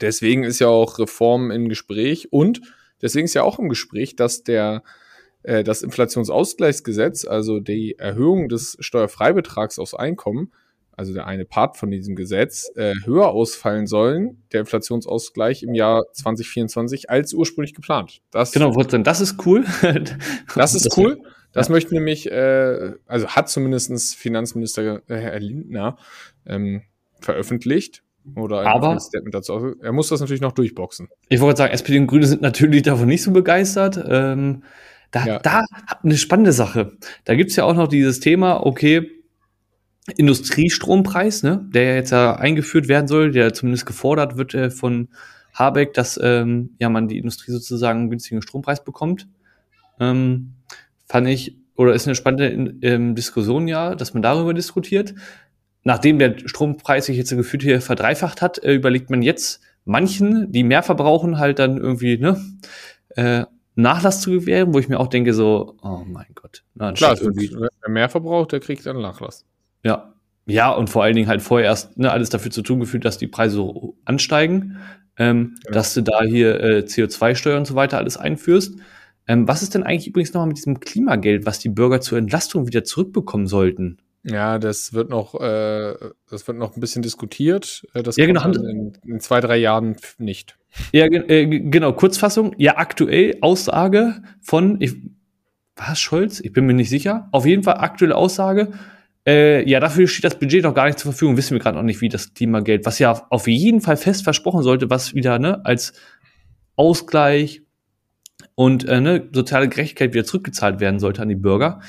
Deswegen 0.02 0.44
ist 0.44 0.60
ja 0.60 0.68
auch 0.68 1.00
Reform 1.00 1.52
im 1.52 1.70
Gespräch 1.70 2.32
und 2.32 2.62
deswegen 3.02 3.26
ist 3.26 3.34
ja 3.34 3.44
auch 3.44 3.60
im 3.60 3.70
Gespräch, 3.70 4.16
dass 4.16 4.44
der 4.44 4.84
äh, 5.44 5.64
das 5.64 5.82
Inflationsausgleichsgesetz, 5.82 7.26
also 7.26 7.60
die 7.60 7.98
Erhöhung 7.98 8.50
des 8.50 8.78
Steuerfreibetrags 8.80 9.80
aufs 9.80 9.94
Einkommen, 9.94 10.52
also 10.92 11.14
der 11.14 11.28
eine 11.28 11.46
Part 11.46 11.78
von 11.78 11.90
diesem 11.90 12.16
Gesetz, 12.16 12.70
äh, 12.76 12.94
höher 13.06 13.30
ausfallen 13.30 13.88
sollen, 13.88 14.44
der 14.52 14.60
Inflationsausgleich 14.62 15.64
im 15.64 15.74
Jahr 15.74 16.04
2024, 16.12 17.10
als 17.10 17.34
ursprünglich 17.34 17.74
geplant. 17.74 18.20
Das, 18.32 18.52
genau, 18.52 18.74
das 18.74 19.22
ist 19.22 19.46
cool. 19.46 19.64
das 20.56 20.76
ist 20.76 20.98
cool. 20.98 21.22
Das 21.54 21.68
ja. 21.68 21.72
möchte 21.74 21.94
nämlich, 21.94 22.30
äh, 22.30 22.94
also 23.08 23.28
hat 23.30 23.50
zumindestens 23.50 24.14
Finanzminister 24.14 25.02
äh, 25.08 25.16
Herr 25.16 25.40
Lindner 25.40 25.98
ähm, 26.46 26.84
veröffentlicht. 27.22 28.04
Oder 28.36 28.66
aber, 28.66 29.00
Statement 29.00 29.34
dazu. 29.34 29.76
Er 29.82 29.92
muss 29.92 30.10
das 30.10 30.20
natürlich 30.20 30.42
noch 30.42 30.52
durchboxen. 30.52 31.08
Ich 31.30 31.40
wollte 31.40 31.58
sagen, 31.58 31.74
SPD 31.74 32.00
und 32.00 32.08
Grüne 32.08 32.28
sind 32.28 32.42
natürlich 32.42 32.84
davon 32.84 33.08
nicht 33.08 33.24
so 33.24 33.32
begeistert. 33.32 34.04
Ähm, 34.08 34.64
da, 35.12 35.26
ja. 35.26 35.40
da 35.40 35.66
eine 36.04 36.18
spannende 36.18 36.52
Sache. 36.52 36.94
Da 37.26 37.36
gibt's 37.36 37.56
ja 37.56 37.64
auch 37.64 37.74
noch 37.74 37.88
dieses 37.88 38.20
Thema, 38.20 38.66
okay, 38.66 39.10
Industriestrompreis, 40.18 41.44
ne, 41.44 41.68
der 41.74 41.96
jetzt 41.96 42.12
ja 42.12 42.36
eingeführt 42.36 42.88
werden 42.88 43.08
soll, 43.08 43.32
der 43.32 43.54
zumindest 43.54 43.86
gefordert 43.86 44.38
wird 44.38 44.54
äh, 44.54 44.70
von 44.70 45.10
Habeck, 45.54 45.94
dass 45.94 46.20
ähm, 46.22 46.76
ja 46.80 46.90
man 46.90 47.08
die 47.08 47.18
Industrie 47.18 47.52
sozusagen 47.52 48.02
einen 48.02 48.10
günstigen 48.10 48.42
Strompreis 48.42 48.84
bekommt. 48.84 49.28
Ähm, 50.00 50.54
fand 51.06 51.28
ich, 51.28 51.58
oder 51.76 51.94
ist 51.94 52.08
eine 52.08 52.16
spannende 52.16 52.78
ähm, 52.82 53.16
Diskussion 53.16 53.68
ja, 53.68 53.96
dass 53.96 54.14
man 54.14 54.24
darüber 54.24 54.54
diskutiert. 54.54 55.14
Nachdem 55.84 56.20
der 56.20 56.38
Strompreis 56.46 57.06
sich 57.06 57.18
jetzt 57.18 57.30
gefühlt 57.30 57.64
hier 57.64 57.82
verdreifacht 57.82 58.42
hat, 58.42 58.62
äh, 58.64 58.74
überlegt 58.74 59.10
man 59.10 59.22
jetzt 59.22 59.62
manchen, 59.86 60.52
die 60.52 60.64
mehr 60.64 60.84
verbrauchen, 60.84 61.40
halt 61.40 61.60
dann 61.60 61.78
irgendwie, 61.78 62.18
ne, 62.18 62.40
äh, 63.16 63.46
Nachlass 63.76 64.22
zu 64.22 64.32
gewähren, 64.32 64.74
wo 64.74 64.80
ich 64.80 64.90
mir 64.90 65.00
auch 65.00 65.08
denke, 65.08 65.34
so, 65.34 65.78
oh 65.82 66.04
mein 66.06 66.28
Gott. 66.36 66.64
Na, 66.76 66.92
Klar, 66.92 67.20
irgendwie, 67.20 67.50
wer 67.52 67.90
mehr 67.90 68.10
verbraucht, 68.10 68.52
der 68.52 68.60
kriegt 68.60 68.86
dann 68.86 69.02
Nachlass. 69.02 69.46
Ja. 69.84 70.14
Ja, 70.46 70.72
und 70.72 70.90
vor 70.90 71.04
allen 71.04 71.16
Dingen 71.16 71.28
halt 71.28 71.44
vorher 71.44 71.68
erst 71.68 71.98
ne, 71.98 72.12
alles 72.12 72.30
dafür 72.30 72.52
zu 72.52 72.64
tun 72.64 72.80
gefühlt, 72.80 73.06
dass 73.06 73.20
die 73.20 73.28
Preise 73.28 73.58
so 73.58 73.96
ansteigen, 74.04 74.78
ähm, 75.18 75.56
genau. 75.64 75.76
dass 75.76 75.94
du 75.94 76.02
da 76.02 76.24
hier 76.24 76.60
äh, 76.60 76.80
CO2-Steuer 76.80 77.58
und 77.58 77.66
so 77.66 77.76
weiter 77.76 78.00
alles 78.00 78.18
einführst. 78.18 78.76
Ähm, 79.28 79.48
was 79.48 79.62
ist 79.62 79.76
denn 79.76 79.84
eigentlich 79.84 80.08
übrigens 80.08 80.34
nochmal 80.34 80.48
mit 80.48 80.58
diesem 80.58 80.80
Klimageld, 80.80 81.46
was 81.46 81.60
die 81.60 81.70
Bürger 81.70 82.02
zur 82.02 82.18
Entlastung 82.18 82.66
wieder 82.66 82.84
zurückbekommen 82.84 83.46
sollten? 83.46 83.98
Ja, 84.24 84.60
das 84.60 84.94
wird 84.94 85.10
noch, 85.10 85.36
äh, 85.40 85.96
das 86.30 86.48
wird 86.48 86.58
noch 86.58 86.76
ein 86.76 86.80
bisschen 86.82 87.02
diskutiert. 87.02 87.88
Äh, 87.94 88.04
das 88.04 88.18
ja, 88.18 88.26
genau. 88.26 88.46
In, 88.52 88.94
in, 89.06 89.20
zwei, 89.20 89.40
drei 89.40 89.58
Jahren 89.58 89.96
nicht. 90.18 90.58
Ja, 90.92 91.06
äh, 91.06 91.46
genau. 91.46 91.94
Kurzfassung. 91.94 92.54
Ja, 92.58 92.78
aktuell 92.78 93.38
Aussage 93.42 94.22
von, 94.42 94.82
ich, 94.82 94.96
was, 95.76 96.00
Scholz? 96.00 96.42
Ich 96.42 96.52
bin 96.52 96.66
mir 96.66 96.74
nicht 96.74 96.90
sicher. 96.90 97.30
Auf 97.32 97.46
jeden 97.46 97.64
Fall 97.64 97.76
aktuelle 97.78 98.16
Aussage. 98.16 98.72
Äh, 99.26 99.70
ja, 99.70 99.80
dafür 99.80 100.08
steht 100.08 100.26
das 100.26 100.38
Budget 100.38 100.64
noch 100.64 100.74
gar 100.74 100.86
nicht 100.86 101.00
zur 101.00 101.12
Verfügung. 101.12 101.38
Wissen 101.38 101.52
wir 101.52 101.60
gerade 101.60 101.78
noch 101.78 101.84
nicht, 101.84 102.02
wie 102.02 102.10
das 102.10 102.34
Klimageld, 102.34 102.86
was 102.86 103.00
ja 103.00 103.26
auf 103.30 103.48
jeden 103.48 103.80
Fall 103.80 103.98
fest 103.98 104.24
versprochen 104.24 104.64
sollte, 104.64 104.90
was 104.90 105.14
wieder 105.14 105.40
ne, 105.40 105.64
als 105.66 105.94
Ausgleich 106.76 107.62
und 108.56 108.86
äh, 108.88 109.00
ne, 109.00 109.30
soziale 109.32 109.70
Gerechtigkeit 109.70 110.14
wieder 110.14 110.26
zurückgezahlt 110.26 110.80
werden 110.80 111.00
sollte 111.00 111.22
an 111.22 111.30
die 111.30 111.36
Bürger. 111.36 111.80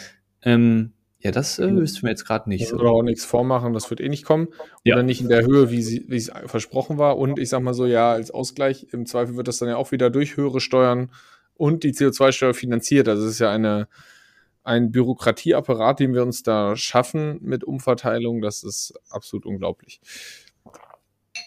Ähm, 0.42 0.92
ja, 1.20 1.30
das 1.30 1.58
äh, 1.58 1.70
wir 1.70 2.10
jetzt 2.10 2.24
gerade 2.24 2.48
nicht. 2.48 2.68
So. 2.68 2.76
Oder 2.76 2.90
auch 2.90 3.02
nichts 3.02 3.26
vormachen, 3.26 3.74
das 3.74 3.90
wird 3.90 4.00
eh 4.00 4.08
nicht 4.08 4.24
kommen. 4.24 4.48
Ja. 4.84 4.94
Oder 4.94 5.02
nicht 5.02 5.20
in 5.20 5.28
der 5.28 5.44
Höhe, 5.44 5.70
wie, 5.70 5.82
sie, 5.82 6.04
wie 6.08 6.16
es 6.16 6.30
versprochen 6.46 6.96
war. 6.96 7.18
Und 7.18 7.38
ich 7.38 7.50
sag 7.50 7.62
mal 7.62 7.74
so, 7.74 7.84
ja, 7.84 8.12
als 8.12 8.30
Ausgleich, 8.30 8.86
im 8.92 9.04
Zweifel 9.04 9.36
wird 9.36 9.46
das 9.46 9.58
dann 9.58 9.68
ja 9.68 9.76
auch 9.76 9.92
wieder 9.92 10.08
durch 10.08 10.38
höhere 10.38 10.60
Steuern 10.60 11.10
und 11.54 11.84
die 11.84 11.92
CO2-Steuer 11.92 12.54
finanziert. 12.54 13.06
Also 13.06 13.24
es 13.24 13.32
ist 13.32 13.38
ja 13.38 13.50
eine, 13.50 13.86
ein 14.64 14.92
Bürokratieapparat, 14.92 16.00
den 16.00 16.14
wir 16.14 16.22
uns 16.22 16.42
da 16.42 16.74
schaffen 16.74 17.38
mit 17.42 17.64
Umverteilung. 17.64 18.40
Das 18.40 18.62
ist 18.62 18.94
absolut 19.10 19.44
unglaublich. 19.44 20.00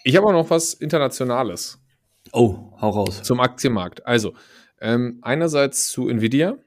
Ich 0.04 0.16
habe 0.16 0.28
auch 0.28 0.32
noch 0.32 0.50
was 0.50 0.74
Internationales. 0.74 1.80
Oh, 2.32 2.70
hau 2.80 2.90
raus. 2.90 3.22
Zum 3.24 3.40
Aktienmarkt. 3.40 4.06
Also, 4.06 4.34
ähm, 4.80 5.18
einerseits 5.22 5.88
zu 5.88 6.08
Nvidia. 6.08 6.58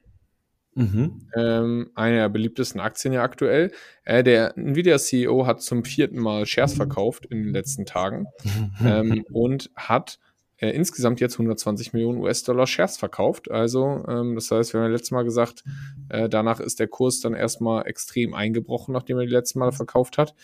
Mhm. 0.77 1.21
Ähm, 1.35 1.89
eine 1.95 2.17
der 2.17 2.29
beliebtesten 2.29 2.79
Aktien 2.79 3.13
ja 3.13 3.23
aktuell. 3.23 3.71
Äh, 4.03 4.23
der 4.23 4.55
Nvidia-CEO 4.57 5.47
hat 5.47 5.61
zum 5.61 5.83
vierten 5.83 6.19
Mal 6.19 6.45
Shares 6.45 6.75
verkauft 6.75 7.25
in 7.25 7.43
den 7.43 7.51
letzten 7.51 7.87
Tagen 7.87 8.27
ähm, 8.85 9.25
und 9.31 9.71
hat 9.75 10.19
äh, 10.57 10.69
insgesamt 10.69 11.19
jetzt 11.19 11.33
120 11.33 11.93
Millionen 11.93 12.19
US-Dollar 12.19 12.67
Shares 12.67 12.97
verkauft. 12.97 13.49
Also, 13.49 14.03
ähm, 14.07 14.35
das 14.35 14.51
heißt, 14.51 14.73
wir 14.73 14.79
haben 14.79 14.87
ja 14.87 14.91
letztes 14.91 15.11
Mal 15.11 15.23
gesagt, 15.23 15.63
äh, 16.09 16.29
danach 16.29 16.59
ist 16.59 16.79
der 16.79 16.87
Kurs 16.87 17.21
dann 17.21 17.33
erstmal 17.33 17.87
extrem 17.87 18.35
eingebrochen, 18.35 18.93
nachdem 18.93 19.17
er 19.17 19.25
die 19.25 19.31
letzten 19.31 19.57
Mal 19.59 19.71
verkauft 19.71 20.19
hat. 20.19 20.35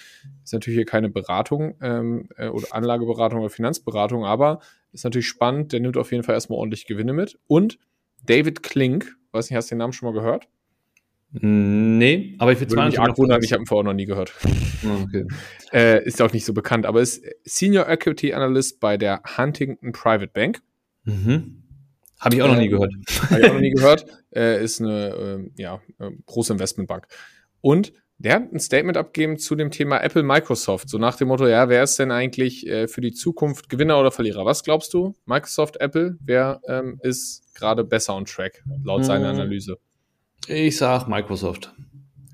Ist 0.43 0.53
natürlich 0.53 0.77
hier 0.77 0.85
keine 0.85 1.09
Beratung 1.09 1.75
ähm, 1.81 2.27
äh, 2.37 2.47
oder 2.47 2.67
Anlageberatung 2.71 3.39
oder 3.39 3.49
Finanzberatung, 3.51 4.25
aber 4.25 4.61
ist 4.93 5.03
natürlich 5.03 5.27
spannend. 5.27 5.73
Der 5.73 5.79
nimmt 5.79 5.97
auf 5.97 6.11
jeden 6.11 6.23
Fall 6.23 6.35
erstmal 6.35 6.57
ordentlich 6.57 6.87
Gewinne 6.87 7.13
mit. 7.13 7.37
Und 7.45 7.77
David 8.25 8.63
Klink, 8.63 9.15
weiß 9.33 9.49
nicht, 9.49 9.57
hast 9.57 9.69
du 9.71 9.75
den 9.75 9.79
Namen 9.79 9.93
schon 9.93 10.07
mal 10.07 10.19
gehört? 10.19 10.47
Nee, 11.31 12.35
aber 12.37 12.51
ich 12.51 12.59
würde 12.59 12.75
mich 12.75 12.99
arg 12.99 13.17
wundern, 13.17 13.41
ich 13.41 13.51
habe 13.51 13.63
ihn 13.63 13.65
vorher 13.65 13.83
noch 13.83 13.93
nie 13.93 14.05
gehört. 14.05 14.33
Ah, 14.85 15.01
okay. 15.01 15.25
äh, 15.73 16.05
ist 16.05 16.21
auch 16.21 16.31
nicht 16.31 16.45
so 16.45 16.53
bekannt, 16.53 16.85
aber 16.85 17.01
ist 17.01 17.25
Senior 17.43 17.89
Equity 17.89 18.33
Analyst 18.33 18.79
bei 18.79 18.97
der 18.97 19.21
Huntington 19.37 19.91
Private 19.93 20.27
Bank. 20.27 20.61
Mhm. 21.05 21.63
Habe 22.19 22.35
ich 22.35 22.41
auch 22.43 22.47
noch 22.47 22.57
nie 22.57 22.69
gehört. 22.69 22.93
Habe 23.29 23.39
ich 23.41 23.49
auch 23.49 23.53
noch 23.53 23.59
nie 23.59 23.71
gehört. 23.75 24.05
Äh, 24.33 24.63
ist 24.63 24.79
eine 24.79 25.49
äh, 25.57 25.61
ja, 25.61 25.81
große 26.27 26.53
Investmentbank. 26.53 27.07
Und 27.61 27.93
der 28.23 28.35
hat 28.35 28.53
ein 28.53 28.59
Statement 28.59 28.97
abgegeben 28.97 29.37
zu 29.37 29.55
dem 29.55 29.69
Thema 29.69 29.97
Apple 29.97 30.23
Microsoft. 30.23 30.89
So 30.89 30.97
nach 30.97 31.17
dem 31.17 31.27
Motto, 31.27 31.45
ja, 31.45 31.67
wer 31.67 31.83
ist 31.83 31.99
denn 31.99 32.11
eigentlich 32.11 32.65
äh, 32.67 32.87
für 32.87 33.01
die 33.01 33.11
Zukunft 33.11 33.69
Gewinner 33.69 33.99
oder 33.99 34.11
Verlierer? 34.11 34.45
Was 34.45 34.63
glaubst 34.63 34.93
du? 34.93 35.13
Microsoft, 35.25 35.81
Apple, 35.81 36.17
wer 36.21 36.61
ähm, 36.67 36.99
ist 37.03 37.53
gerade 37.53 37.83
besser 37.83 38.15
on 38.15 38.25
track, 38.25 38.63
laut 38.83 38.99
hm. 38.99 39.03
seiner 39.03 39.29
Analyse? 39.29 39.77
Ich 40.47 40.77
sag 40.77 41.07
Microsoft. 41.07 41.73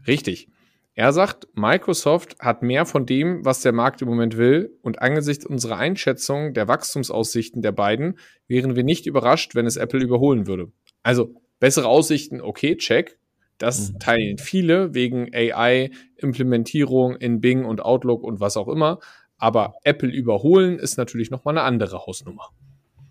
Richtig. 0.08 0.48
Er 0.94 1.14
sagt, 1.14 1.48
Microsoft 1.54 2.38
hat 2.40 2.62
mehr 2.62 2.86
von 2.86 3.06
dem, 3.06 3.46
was 3.46 3.62
der 3.62 3.72
Markt 3.72 4.02
im 4.02 4.10
Moment 4.10 4.38
will, 4.38 4.78
und 4.82 5.02
angesichts 5.02 5.46
unserer 5.46 5.78
Einschätzung 5.78 6.54
der 6.54 6.68
Wachstumsaussichten 6.68 7.62
der 7.62 7.72
beiden 7.72 8.20
wären 8.48 8.76
wir 8.76 8.84
nicht 8.84 9.06
überrascht, 9.06 9.56
wenn 9.56 9.66
es 9.66 9.78
Apple 9.78 10.02
überholen 10.02 10.46
würde. 10.46 10.72
Also 11.02 11.36
bessere 11.60 11.88
Aussichten, 11.88 12.42
okay, 12.42 12.76
check. 12.76 13.18
Das 13.60 13.92
mhm. 13.92 14.00
teilen 14.00 14.38
viele 14.40 14.96
wegen 14.96 15.30
AI-Implementierung 15.34 17.16
in 17.18 17.42
Bing 17.42 17.66
und 17.66 17.82
Outlook 17.84 18.24
und 18.24 18.40
was 18.40 18.58
auch 18.58 18.68
immer. 18.68 19.00
Aber 19.38 19.76
Apple 19.84 20.10
überholen 20.10 20.80
ist 20.80 20.98
natürlich 20.98 21.30
nochmal 21.30 21.58
eine 21.58 21.66
andere 21.66 22.06
Hausnummer. 22.06 22.50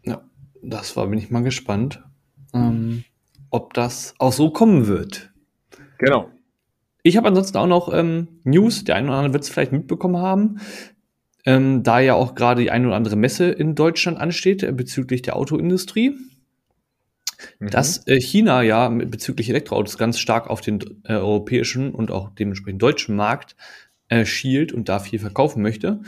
Ja, 0.05 0.23
das 0.62 0.97
war, 0.97 1.07
bin 1.07 1.19
ich 1.19 1.31
mal 1.31 1.43
gespannt, 1.43 2.02
ähm, 2.52 3.05
ob 3.50 3.75
das 3.75 4.14
auch 4.19 4.33
so 4.33 4.50
kommen 4.50 4.88
wird. 4.88 5.31
Genau. 5.99 6.28
Ich 7.02 7.17
habe 7.17 7.28
ansonsten 7.28 7.57
auch 7.59 7.67
noch 7.67 7.93
ähm, 7.93 8.40
News, 8.45 8.85
der 8.85 8.97
eine 8.97 9.09
oder 9.09 9.19
andere 9.19 9.35
wird 9.35 9.45
es 9.45 9.50
vielleicht 9.50 9.73
mitbekommen 9.73 10.19
haben, 10.19 10.61
ähm, 11.47 11.83
da 11.83 12.00
ja 12.00 12.14
auch 12.14 12.35
gerade 12.35 12.62
die 12.62 12.71
eine 12.71 12.88
oder 12.88 12.97
andere 12.97 13.17
Messe 13.17 13.50
in 13.50 13.75
Deutschland 13.75 14.19
ansteht 14.19 14.62
äh, 14.62 14.73
bezüglich 14.73 15.23
der 15.23 15.37
Autoindustrie 15.37 16.14
mhm. 17.59 17.71
dass 17.71 18.07
äh, 18.07 18.21
China 18.21 18.62
ja 18.62 18.88
bezüglich 18.88 19.49
Elektroautos 19.49 19.99
ganz 19.99 20.18
stark 20.18 20.49
auf 20.49 20.61
den 20.61 20.80
äh, 21.04 21.14
europäischen 21.14 21.92
und 21.92 22.11
auch 22.11 22.30
dementsprechend 22.30 22.83
deutschen 22.83 23.16
Markt 23.16 23.57
äh, 24.09 24.25
schielt 24.25 24.73
und 24.73 24.88
da 24.88 24.99
viel 24.99 25.18
verkaufen 25.18 25.62
möchte. 25.62 26.00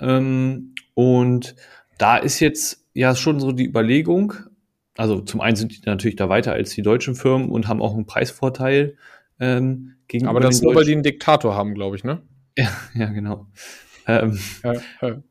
Ähm, 0.00 0.74
und 0.94 1.54
da 1.98 2.16
ist 2.16 2.40
jetzt 2.40 2.84
ja 2.94 3.14
schon 3.14 3.40
so 3.40 3.52
die 3.52 3.66
Überlegung, 3.66 4.34
also 4.96 5.20
zum 5.20 5.40
einen 5.40 5.56
sind 5.56 5.72
die 5.72 5.80
natürlich 5.86 6.16
da 6.16 6.28
weiter 6.28 6.52
als 6.52 6.70
die 6.70 6.82
deutschen 6.82 7.14
Firmen 7.14 7.48
und 7.48 7.68
haben 7.68 7.82
auch 7.82 7.94
einen 7.94 8.06
Preisvorteil 8.06 8.96
ähm, 9.40 9.94
gegenüber 10.08 10.30
Aber 10.30 10.40
das 10.40 10.62
nur, 10.62 10.74
weil 10.74 10.84
die 10.84 10.92
einen 10.92 11.02
Diktator 11.02 11.54
haben, 11.54 11.74
glaube 11.74 11.96
ich, 11.96 12.04
ne? 12.04 12.22
Ja, 12.56 12.70
ja 12.94 13.06
genau. 13.06 13.46
Ähm, 14.06 14.38
ja, 14.62 14.74
ja. 15.02 15.22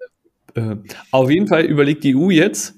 Äh, 0.55 0.75
auf 1.11 1.29
jeden 1.29 1.47
Fall 1.47 1.63
überlegt 1.63 2.03
die 2.03 2.15
EU 2.15 2.29
jetzt, 2.29 2.75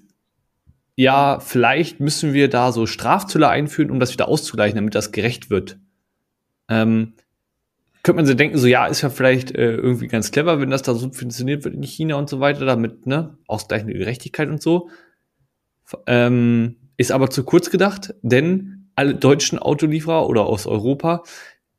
ja, 0.96 1.40
vielleicht 1.40 2.00
müssen 2.00 2.34
wir 2.34 2.50
da 2.50 2.72
so 2.72 2.86
Strafzölle 2.86 3.50
einführen, 3.50 3.92
um 3.92 4.00
das 4.00 4.14
wieder 4.14 4.28
auszugleichen, 4.28 4.75
damit 4.78 4.96
das 4.96 5.12
gerecht 5.12 5.50
wird. 5.50 5.78
Ähm, 6.70 7.14
könnte 8.02 8.18
man 8.18 8.25
sich 8.25 8.38
denken, 8.38 8.58
so 8.58 8.68
ja, 8.68 8.86
ist 8.86 9.02
ja 9.02 9.10
vielleicht 9.10 9.52
äh, 9.52 9.75
irgendwie 9.75 10.08
ganz 10.08 10.32
clever, 10.32 10.62
wenn 10.62 10.70
das 10.70 10.84
da 10.84 10.94
so 10.94 11.12
funktioniert 11.12 11.66
wird 11.66 11.75
in 11.75 11.84
China 11.84 12.16
und 12.16 12.30
so 12.30 12.40
weiter, 12.40 12.66
damit, 12.66 13.08
ne, 13.08 13.38
ausgleichende 13.48 13.94
Gerechtigkeit 13.94 14.48
und 14.48 14.62
so. 14.62 14.90
Ähm, 16.08 16.78
ist 16.98 17.12
aber 17.12 17.30
zu 17.30 17.44
kurz 17.44 17.70
gedacht, 17.70 18.14
denn 18.22 18.90
alle 18.96 19.16
deutschen 19.16 19.60
Autolieferer 19.60 20.28
oder 20.30 20.46
aus 20.46 20.66
Europa 20.66 21.24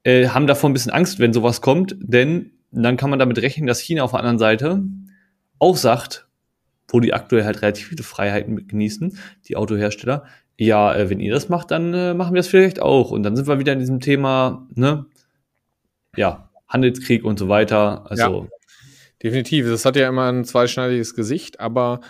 äh, 0.03 0.29
haben 0.29 0.47
davon 0.47 0.71
ein 0.71 0.75
bisschen 0.75 0.93
Angst, 0.93 1.19
wenn 1.19 1.33
sowas 1.33 1.61
kommt, 1.61 1.97
denn 2.01 2.53
dann 2.71 2.97
kann 2.97 3.11
man 3.11 3.19
damit 3.19 3.39
rechnen, 3.39 3.67
dass 3.67 3.81
China 3.81 4.03
auf 4.03 4.11
der 4.11 4.21
anderen 4.21 4.39
Seite 4.39 4.83
auch 5.59 5.77
sagt, 5.77 6.25
wo 6.97 7.00
die 7.00 7.12
aktuell 7.12 7.45
halt 7.45 7.61
relativ 7.61 7.88
viele 7.88 8.03
Freiheiten 8.03 8.67
genießen, 8.67 9.19
die 9.49 9.57
Autohersteller. 9.57 10.25
Ja, 10.57 10.95
äh, 10.95 11.11
wenn 11.11 11.21
ihr 11.21 11.31
das 11.31 11.50
macht, 11.50 11.71
dann 11.71 11.93
äh, 11.93 12.15
machen 12.15 12.33
wir 12.33 12.38
das 12.38 12.49
vielleicht 12.49 12.81
auch. 12.81 13.11
Und 13.11 13.23
dann 13.23 13.37
sind 13.37 13.47
wir 13.47 13.59
wieder 13.59 13.75
in 13.75 13.81
diesem 13.81 14.00
Thema, 14.00 14.67
ne, 14.75 15.05
ja, 16.17 16.49
Handelskrieg 16.69 17.23
und 17.23 17.38
so 17.38 17.50
weiter. 17.50 18.11
Also. 18.11 18.45
Ja, 18.45 18.49
definitiv. 19.23 19.67
Das 19.67 19.85
hat 19.85 19.97
ja 19.97 20.09
immer 20.09 20.33
ein 20.33 20.47
zweischneidiges 20.47 21.15
Gesicht, 21.15 21.61
aber 21.61 22.00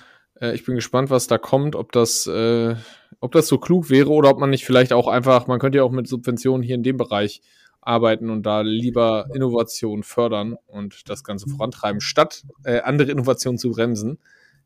äh, 0.40 0.55
ich 0.55 0.64
bin 0.64 0.76
gespannt, 0.76 1.11
was 1.11 1.26
da 1.26 1.37
kommt, 1.37 1.75
ob 1.75 1.90
das, 1.90 2.28
äh, 2.28 2.76
ob 3.19 3.33
das 3.33 3.49
so 3.49 3.59
klug 3.59 3.90
wäre 3.90 4.11
oder 4.11 4.31
ob 4.31 4.38
man 4.38 4.50
nicht 4.50 4.64
vielleicht 4.64 4.93
auch 4.93 5.09
einfach, 5.09 5.49
man 5.49 5.59
könnte 5.59 5.78
ja 5.78 5.83
auch 5.83 5.90
mit 5.90 6.07
Subventionen 6.07 6.62
hier 6.62 6.76
in 6.76 6.85
dem 6.85 6.97
Bereich 6.97 7.43
arbeiten 7.81 8.31
und 8.31 8.45
da 8.45 8.61
lieber 8.61 9.26
Innovation 9.35 10.05
fördern 10.05 10.57
und 10.69 11.11
das 11.11 11.25
Ganze 11.25 11.49
vorantreiben, 11.49 12.00
statt 12.00 12.45
äh, 12.62 12.83
andere 12.83 13.11
Innovationen 13.11 13.59
zu 13.59 13.73
bremsen 13.73 14.19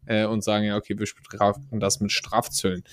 äh, 0.07 0.26
und 0.26 0.42
sagen, 0.42 0.64
ja, 0.64 0.76
okay, 0.76 0.99
wir 0.99 1.07
bestrafen 1.07 1.80
das 1.80 2.00
mit 2.00 2.12
Strafzöllen. 2.12 2.85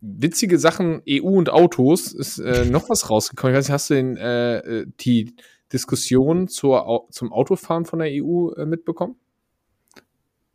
Witzige 0.00 0.58
Sachen, 0.58 1.02
EU 1.08 1.28
und 1.28 1.50
Autos, 1.50 2.12
ist 2.12 2.38
äh, 2.38 2.64
noch 2.64 2.88
was 2.88 3.10
rausgekommen. 3.10 3.54
Ich 3.54 3.58
weiß 3.58 3.66
nicht, 3.66 3.74
hast 3.74 3.90
du 3.90 3.94
den, 3.94 4.16
äh, 4.16 4.58
äh 4.58 4.86
die 5.00 5.34
Diskussion 5.72 6.48
zur, 6.48 7.06
zum 7.10 7.32
Autofahren 7.32 7.84
von 7.84 7.98
der 7.98 8.08
EU 8.10 8.52
äh, 8.52 8.64
mitbekommen? 8.64 9.16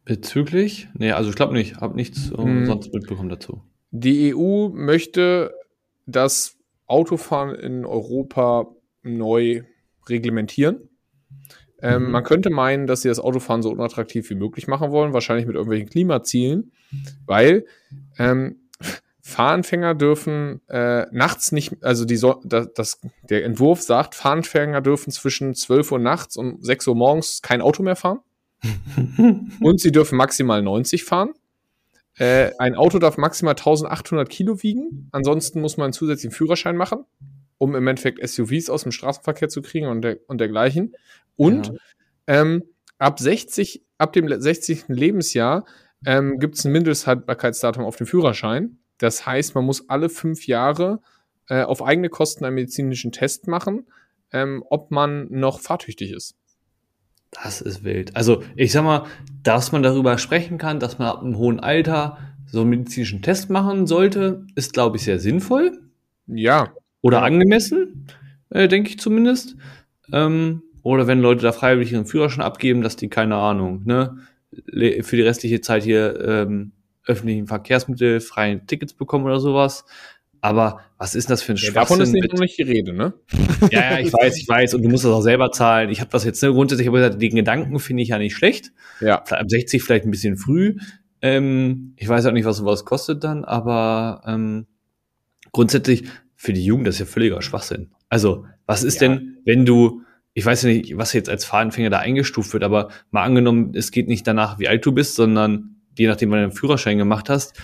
Bezüglich? 0.05 0.89
Nee, 0.95 1.11
also 1.11 1.29
ich 1.29 1.35
glaube 1.35 1.53
nicht. 1.53 1.77
Habe 1.77 1.95
nichts 1.95 2.31
äh, 2.31 2.37
hm. 2.37 2.65
sonst 2.65 2.93
mitbekommen 2.93 3.29
dazu. 3.29 3.61
Die 3.91 4.33
EU 4.35 4.69
möchte 4.69 5.53
das 6.05 6.57
Autofahren 6.87 7.55
in 7.55 7.85
Europa 7.85 8.67
neu 9.03 9.63
reglementieren. 10.09 10.89
Ähm, 11.83 12.05
mhm. 12.05 12.11
Man 12.11 12.23
könnte 12.23 12.49
meinen, 12.49 12.87
dass 12.87 13.01
sie 13.01 13.09
das 13.09 13.19
Autofahren 13.19 13.61
so 13.61 13.69
unattraktiv 13.69 14.29
wie 14.29 14.35
möglich 14.35 14.67
machen 14.67 14.91
wollen, 14.91 15.13
wahrscheinlich 15.13 15.45
mit 15.45 15.55
irgendwelchen 15.55 15.89
Klimazielen, 15.89 16.71
weil 17.25 17.65
ähm, 18.17 18.55
Fahranfänger 19.21 19.93
dürfen 19.93 20.61
äh, 20.69 21.05
nachts 21.11 21.51
nicht, 21.51 21.83
also 21.83 22.05
die 22.05 22.15
so, 22.15 22.41
das, 22.45 22.73
das, 22.73 23.01
der 23.29 23.43
Entwurf 23.43 23.81
sagt, 23.81 24.15
Fahranfänger 24.15 24.81
dürfen 24.81 25.11
zwischen 25.11 25.55
12 25.55 25.91
Uhr 25.91 25.99
nachts 25.99 26.37
und 26.37 26.63
6 26.63 26.87
Uhr 26.87 26.95
morgens 26.95 27.41
kein 27.41 27.61
Auto 27.61 27.83
mehr 27.83 27.97
fahren. 27.97 28.19
und 29.59 29.81
sie 29.81 29.91
dürfen 29.91 30.17
maximal 30.17 30.61
90 30.61 31.03
fahren. 31.03 31.33
Äh, 32.17 32.51
ein 32.59 32.75
Auto 32.75 32.99
darf 32.99 33.17
maximal 33.17 33.53
1800 33.53 34.29
Kilo 34.29 34.63
wiegen. 34.63 35.09
Ansonsten 35.11 35.59
muss 35.59 35.75
man 35.75 35.85
einen 35.85 35.93
zusätzlichen 35.93 36.31
Führerschein 36.31 36.77
machen, 36.77 37.05
um 37.57 37.75
im 37.75 37.87
Endeffekt 37.87 38.25
SUVs 38.25 38.69
aus 38.69 38.83
dem 38.83 38.91
Straßenverkehr 38.91 39.49
zu 39.49 39.61
kriegen 39.61 39.87
und, 39.87 40.01
der, 40.01 40.17
und 40.27 40.39
dergleichen. 40.39 40.95
Und 41.35 41.67
ja. 41.67 41.73
ähm, 42.27 42.63
ab 42.97 43.19
60, 43.19 43.83
ab 43.97 44.13
dem 44.13 44.27
60. 44.41 44.85
Lebensjahr 44.87 45.65
ähm, 46.05 46.39
gibt 46.39 46.55
es 46.55 46.65
ein 46.65 46.71
Mindesthaltbarkeitsdatum 46.71 47.83
auf 47.83 47.95
dem 47.95 48.07
Führerschein. 48.07 48.77
Das 48.97 49.25
heißt, 49.25 49.55
man 49.55 49.65
muss 49.65 49.89
alle 49.89 50.09
fünf 50.09 50.47
Jahre 50.47 51.01
äh, 51.49 51.63
auf 51.63 51.83
eigene 51.83 52.09
Kosten 52.09 52.45
einen 52.45 52.55
medizinischen 52.55 53.11
Test 53.11 53.47
machen, 53.47 53.87
ähm, 54.31 54.63
ob 54.69 54.91
man 54.91 55.27
noch 55.29 55.59
fahrtüchtig 55.59 56.11
ist. 56.11 56.35
Das 57.31 57.61
ist 57.61 57.83
wild. 57.83 58.15
Also, 58.15 58.43
ich 58.55 58.71
sag 58.71 58.83
mal, 58.83 59.05
dass 59.41 59.71
man 59.71 59.81
darüber 59.81 60.17
sprechen 60.17 60.57
kann, 60.57 60.79
dass 60.79 60.99
man 60.99 61.07
ab 61.07 61.21
einem 61.21 61.37
hohen 61.37 61.59
Alter 61.59 62.17
so 62.45 62.61
einen 62.61 62.69
medizinischen 62.69 63.21
Test 63.21 63.49
machen 63.49 63.87
sollte, 63.87 64.45
ist, 64.55 64.73
glaube 64.73 64.97
ich, 64.97 65.03
sehr 65.03 65.19
sinnvoll. 65.19 65.79
Ja. 66.27 66.73
Oder 67.01 67.23
angemessen, 67.23 68.07
äh, 68.51 68.67
denke 68.67 68.91
ich 68.91 68.99
zumindest. 68.99 69.55
Ähm, 70.11 70.61
oder 70.83 71.07
wenn 71.07 71.19
Leute 71.19 71.41
da 71.41 71.51
freiwillig 71.51 71.91
ihren 71.91 72.05
Führerschein 72.05 72.43
abgeben, 72.43 72.81
dass 72.81 72.95
die, 72.95 73.09
keine 73.09 73.35
Ahnung, 73.35 73.81
ne, 73.85 74.17
für 74.51 75.15
die 75.15 75.21
restliche 75.21 75.61
Zeit 75.61 75.83
hier 75.83 76.19
ähm, 76.25 76.73
öffentlichen 77.07 77.47
Verkehrsmittel 77.47 78.19
freie 78.19 78.65
Tickets 78.65 78.93
bekommen 78.93 79.25
oder 79.25 79.39
sowas. 79.39 79.85
Aber 80.41 80.81
was 80.97 81.15
ist 81.15 81.29
das 81.29 81.41
für 81.41 81.53
ein 81.53 81.57
ja, 81.57 81.71
Davon 81.71 82.01
ist 82.01 82.11
nicht, 82.11 82.37
nicht 82.37 82.57
die 82.57 82.63
Rede, 82.63 82.91
ne? 82.91 83.13
Ja, 83.71 83.93
ja, 83.93 83.99
ich 83.99 84.11
weiß, 84.11 84.37
ich 84.37 84.47
weiß. 84.47 84.73
Und 84.73 84.83
du 84.83 84.89
musst 84.89 85.05
das 85.05 85.13
auch 85.13 85.21
selber 85.21 85.53
zahlen. 85.53 85.89
Ich 85.89 86.01
habe 86.01 86.11
das 86.11 86.25
jetzt 86.25 86.43
ne, 86.43 86.51
grundsätzlich 86.51 86.89
aber 86.89 86.97
gesagt, 86.97 87.21
den 87.21 87.35
Gedanken 87.35 87.79
finde 87.79 88.03
ich 88.03 88.09
ja 88.09 88.17
nicht 88.17 88.35
schlecht. 88.35 88.73
Ja. 88.99 89.19
Ab 89.19 89.45
60 89.47 89.81
vielleicht 89.81 90.03
ein 90.03 90.11
bisschen 90.11 90.35
früh. 90.35 90.75
Ähm, 91.21 91.93
ich 91.95 92.09
weiß 92.09 92.25
auch 92.25 92.33
nicht, 92.33 92.43
was 92.43 92.57
sowas 92.57 92.83
kostet 92.83 93.23
dann, 93.23 93.45
aber 93.45 94.21
ähm, 94.27 94.67
grundsätzlich 95.53 96.03
für 96.35 96.51
die 96.51 96.65
Jugend 96.65 96.87
das 96.87 96.95
ist 96.95 96.99
ja 96.99 97.05
völliger 97.05 97.41
Schwachsinn. 97.41 97.91
Also, 98.09 98.45
was 98.65 98.83
ist 98.83 98.99
ja. 98.99 99.07
denn, 99.07 99.37
wenn 99.45 99.65
du, 99.65 100.01
ich 100.33 100.45
weiß 100.45 100.63
ja 100.63 100.69
nicht, 100.69 100.97
was 100.97 101.13
jetzt 101.13 101.29
als 101.29 101.45
Fahranfänger 101.45 101.89
da 101.89 101.99
eingestuft 101.99 102.53
wird, 102.53 102.63
aber 102.63 102.89
mal 103.11 103.23
angenommen, 103.23 103.73
es 103.75 103.91
geht 103.91 104.07
nicht 104.07 104.25
danach, 104.27 104.59
wie 104.59 104.67
alt 104.67 104.85
du 104.85 104.91
bist, 104.91 105.15
sondern 105.15 105.75
je 105.97 106.07
nachdem, 106.07 106.31
wann 106.31 106.39
du 106.39 106.47
den 106.47 106.55
Führerschein 106.55 106.97
gemacht 106.97 107.29
hast, 107.29 107.59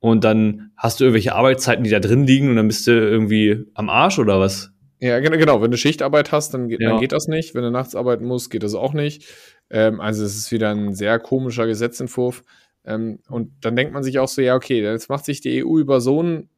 und 0.00 0.24
dann 0.24 0.72
hast 0.76 0.98
du 0.98 1.04
irgendwelche 1.04 1.34
Arbeitszeiten, 1.34 1.84
die 1.84 1.90
da 1.90 2.00
drin 2.00 2.26
liegen 2.26 2.48
und 2.48 2.56
dann 2.56 2.66
bist 2.66 2.86
du 2.86 2.90
irgendwie 2.90 3.66
am 3.74 3.90
Arsch 3.90 4.18
oder 4.18 4.40
was? 4.40 4.72
Ja, 4.98 5.18
genau. 5.20 5.62
Wenn 5.62 5.70
du 5.70 5.76
Schichtarbeit 5.76 6.32
hast, 6.32 6.52
dann, 6.52 6.68
geht, 6.68 6.80
ja. 6.80 6.90
dann 6.90 7.00
geht 7.00 7.12
das 7.12 7.26
nicht. 7.26 7.54
Wenn 7.54 7.62
du 7.62 7.70
nachts 7.70 7.94
arbeiten 7.94 8.24
musst, 8.24 8.50
geht 8.50 8.62
das 8.62 8.74
auch 8.74 8.92
nicht. 8.92 9.26
Ähm, 9.70 10.00
also 10.00 10.24
es 10.24 10.36
ist 10.36 10.52
wieder 10.52 10.70
ein 10.70 10.94
sehr 10.94 11.18
komischer 11.18 11.66
Gesetzentwurf. 11.66 12.42
Ähm, 12.84 13.20
und 13.28 13.52
dann 13.60 13.76
denkt 13.76 13.92
man 13.92 14.02
sich 14.02 14.18
auch 14.18 14.28
so, 14.28 14.42
ja, 14.42 14.54
okay, 14.56 14.82
jetzt 14.82 15.10
macht 15.10 15.26
sich 15.26 15.42
die 15.42 15.64
EU 15.64 15.78
über 15.78 16.00
so 16.00 16.20
einen, 16.20 16.48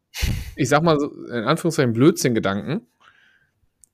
ich 0.57 0.69
sag 0.69 0.83
mal, 0.83 0.99
in 1.29 1.45
Anführungszeichen 1.45 1.93
Blödsinn 1.93 2.35
Gedanken. 2.35 2.87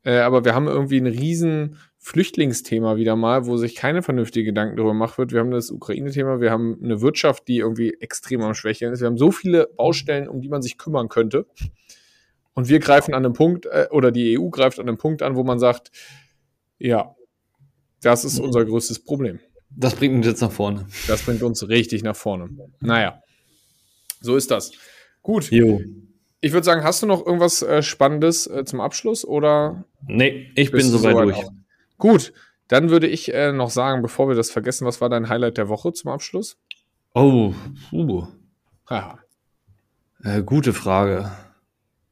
Äh, 0.08 0.20
aber 0.20 0.42
wir 0.46 0.54
haben 0.54 0.68
irgendwie 0.68 0.96
einen 0.96 1.14
riesen 1.14 1.76
Flüchtlingsthema 1.98 2.96
wieder 2.96 3.14
mal, 3.14 3.44
wo 3.44 3.58
sich 3.58 3.74
keine 3.74 4.02
vernünftige 4.02 4.46
Gedanken 4.46 4.76
darüber 4.76 4.92
gemacht 4.92 5.18
wird. 5.18 5.32
Wir 5.32 5.40
haben 5.40 5.50
das 5.50 5.70
Ukraine-Thema, 5.70 6.40
wir 6.40 6.50
haben 6.50 6.78
eine 6.82 7.02
Wirtschaft, 7.02 7.46
die 7.46 7.58
irgendwie 7.58 7.92
extrem 8.00 8.40
am 8.40 8.54
Schwächeln 8.54 8.90
ist. 8.90 9.00
Wir 9.00 9.06
haben 9.06 9.18
so 9.18 9.30
viele 9.32 9.66
Baustellen, 9.76 10.26
um 10.26 10.40
die 10.40 10.48
man 10.48 10.62
sich 10.62 10.78
kümmern 10.78 11.10
könnte. 11.10 11.44
Und 12.54 12.70
wir 12.70 12.78
greifen 12.78 13.12
an 13.12 13.26
einem 13.26 13.34
Punkt, 13.34 13.66
äh, 13.66 13.88
oder 13.90 14.10
die 14.10 14.38
EU 14.38 14.48
greift 14.48 14.80
an 14.80 14.88
einem 14.88 14.96
Punkt 14.96 15.20
an, 15.20 15.36
wo 15.36 15.44
man 15.44 15.58
sagt, 15.58 15.90
ja, 16.78 17.14
das 18.00 18.24
ist 18.24 18.40
unser 18.40 18.64
größtes 18.64 19.00
Problem. 19.00 19.40
Das 19.68 19.94
bringt 19.94 20.14
uns 20.14 20.24
jetzt 20.24 20.40
nach 20.40 20.52
vorne. 20.52 20.86
Das 21.06 21.20
bringt 21.20 21.42
uns 21.42 21.68
richtig 21.68 22.02
nach 22.02 22.16
vorne. 22.16 22.48
Naja, 22.80 23.22
so 24.22 24.36
ist 24.36 24.50
das. 24.50 24.72
Gut. 25.20 25.50
Jo. 25.50 25.82
Ich 26.40 26.52
würde 26.52 26.64
sagen, 26.64 26.84
hast 26.84 27.02
du 27.02 27.06
noch 27.06 27.26
irgendwas 27.26 27.62
äh, 27.62 27.82
Spannendes 27.82 28.46
äh, 28.46 28.64
zum 28.64 28.80
Abschluss 28.80 29.24
oder? 29.24 29.84
Nee, 30.06 30.50
ich 30.54 30.70
bin 30.70 30.82
soweit 30.82 31.16
durch. 31.16 31.36
Auch? 31.36 31.50
Gut, 31.98 32.32
dann 32.68 32.90
würde 32.90 33.08
ich 33.08 33.34
äh, 33.34 33.52
noch 33.52 33.70
sagen, 33.70 34.02
bevor 34.02 34.28
wir 34.28 34.36
das 34.36 34.50
vergessen, 34.50 34.86
was 34.86 35.00
war 35.00 35.08
dein 35.08 35.28
Highlight 35.28 35.56
der 35.56 35.68
Woche 35.68 35.92
zum 35.92 36.10
Abschluss? 36.10 36.56
Oh, 37.14 37.54
uh. 37.92 38.26
Haha. 38.88 39.18
Äh, 40.22 40.42
gute 40.42 40.72
Frage. 40.72 41.30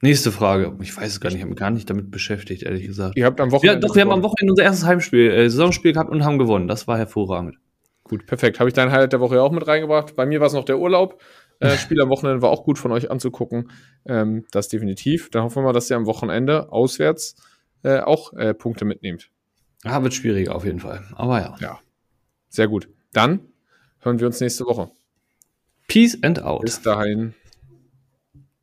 Nächste 0.03 0.31
Frage. 0.33 0.77
Ich 0.83 0.97
weiß 0.97 1.12
es 1.12 1.21
gar 1.21 1.31
nicht, 1.31 1.37
ich 1.37 1.43
habe 1.43 1.51
mich 1.51 1.59
gar 1.59 1.71
nicht 1.71 1.89
damit 1.89 2.11
beschäftigt, 2.11 2.62
ehrlich 2.62 2.87
gesagt. 2.87 3.17
Ihr 3.17 3.25
habt 3.25 3.41
am 3.41 3.51
Wochenende. 3.51 3.81
Ja, 3.81 3.89
doch, 3.89 3.95
wir 3.95 4.03
haben 4.03 4.12
am 4.12 4.23
Wochenende 4.23 4.53
unser 4.53 4.65
erstes 4.65 4.85
Heimspiel, 4.85 5.31
äh, 5.31 5.49
Saisonspiel 5.49 5.93
gehabt 5.93 6.11
und 6.11 6.25
haben 6.25 6.39
gewonnen. 6.39 6.69
Das 6.69 6.87
war 6.87 6.99
hervorragend. 6.99 7.57
Gut, 8.05 8.27
perfekt. 8.27 8.61
Habe 8.61 8.69
ich 8.69 8.75
dein 8.75 8.93
Highlight 8.93 9.12
der 9.12 9.21
Woche 9.21 9.43
auch 9.43 9.51
mit 9.51 9.67
reingebracht. 9.67 10.15
Bei 10.15 10.27
mir 10.27 10.41
war 10.41 10.47
es 10.47 10.53
noch 10.53 10.65
der 10.65 10.79
Urlaub. 10.79 11.21
Äh, 11.61 11.77
Spiel 11.79 12.01
am 12.01 12.09
Wochenende 12.11 12.42
war 12.42 12.51
auch 12.51 12.64
gut 12.64 12.79
von 12.79 12.92
euch 12.92 13.11
anzugucken. 13.11 13.71
Ähm, 14.05 14.45
das 14.51 14.69
definitiv. 14.69 15.31
Dann 15.31 15.42
hoffen 15.42 15.57
wir 15.57 15.62
mal, 15.62 15.73
dass 15.73 15.90
ihr 15.90 15.97
am 15.97 16.07
Wochenende 16.07 16.71
auswärts 16.73 17.37
äh, 17.83 18.01
auch 18.01 18.33
äh, 18.35 18.55
Punkte 18.55 18.85
mitnehmt. 18.85 19.31
Ja, 19.85 20.03
wird 20.03 20.14
schwieriger 20.14 20.55
auf 20.55 20.64
jeden 20.64 20.81
Fall. 20.81 21.05
Aber 21.14 21.40
ja. 21.40 21.57
Ja. 21.61 21.81
Sehr 22.49 22.69
gut. 22.69 22.88
Dann 23.12 23.40
hören 24.01 24.21
wir 24.21 24.27
uns 24.27 24.40
nächste 24.40 24.64
Woche. 24.64 24.90
Peace 25.88 26.19
and 26.23 26.42
out. 26.42 26.62
Bis 26.62 26.83
dahin. 26.83 27.35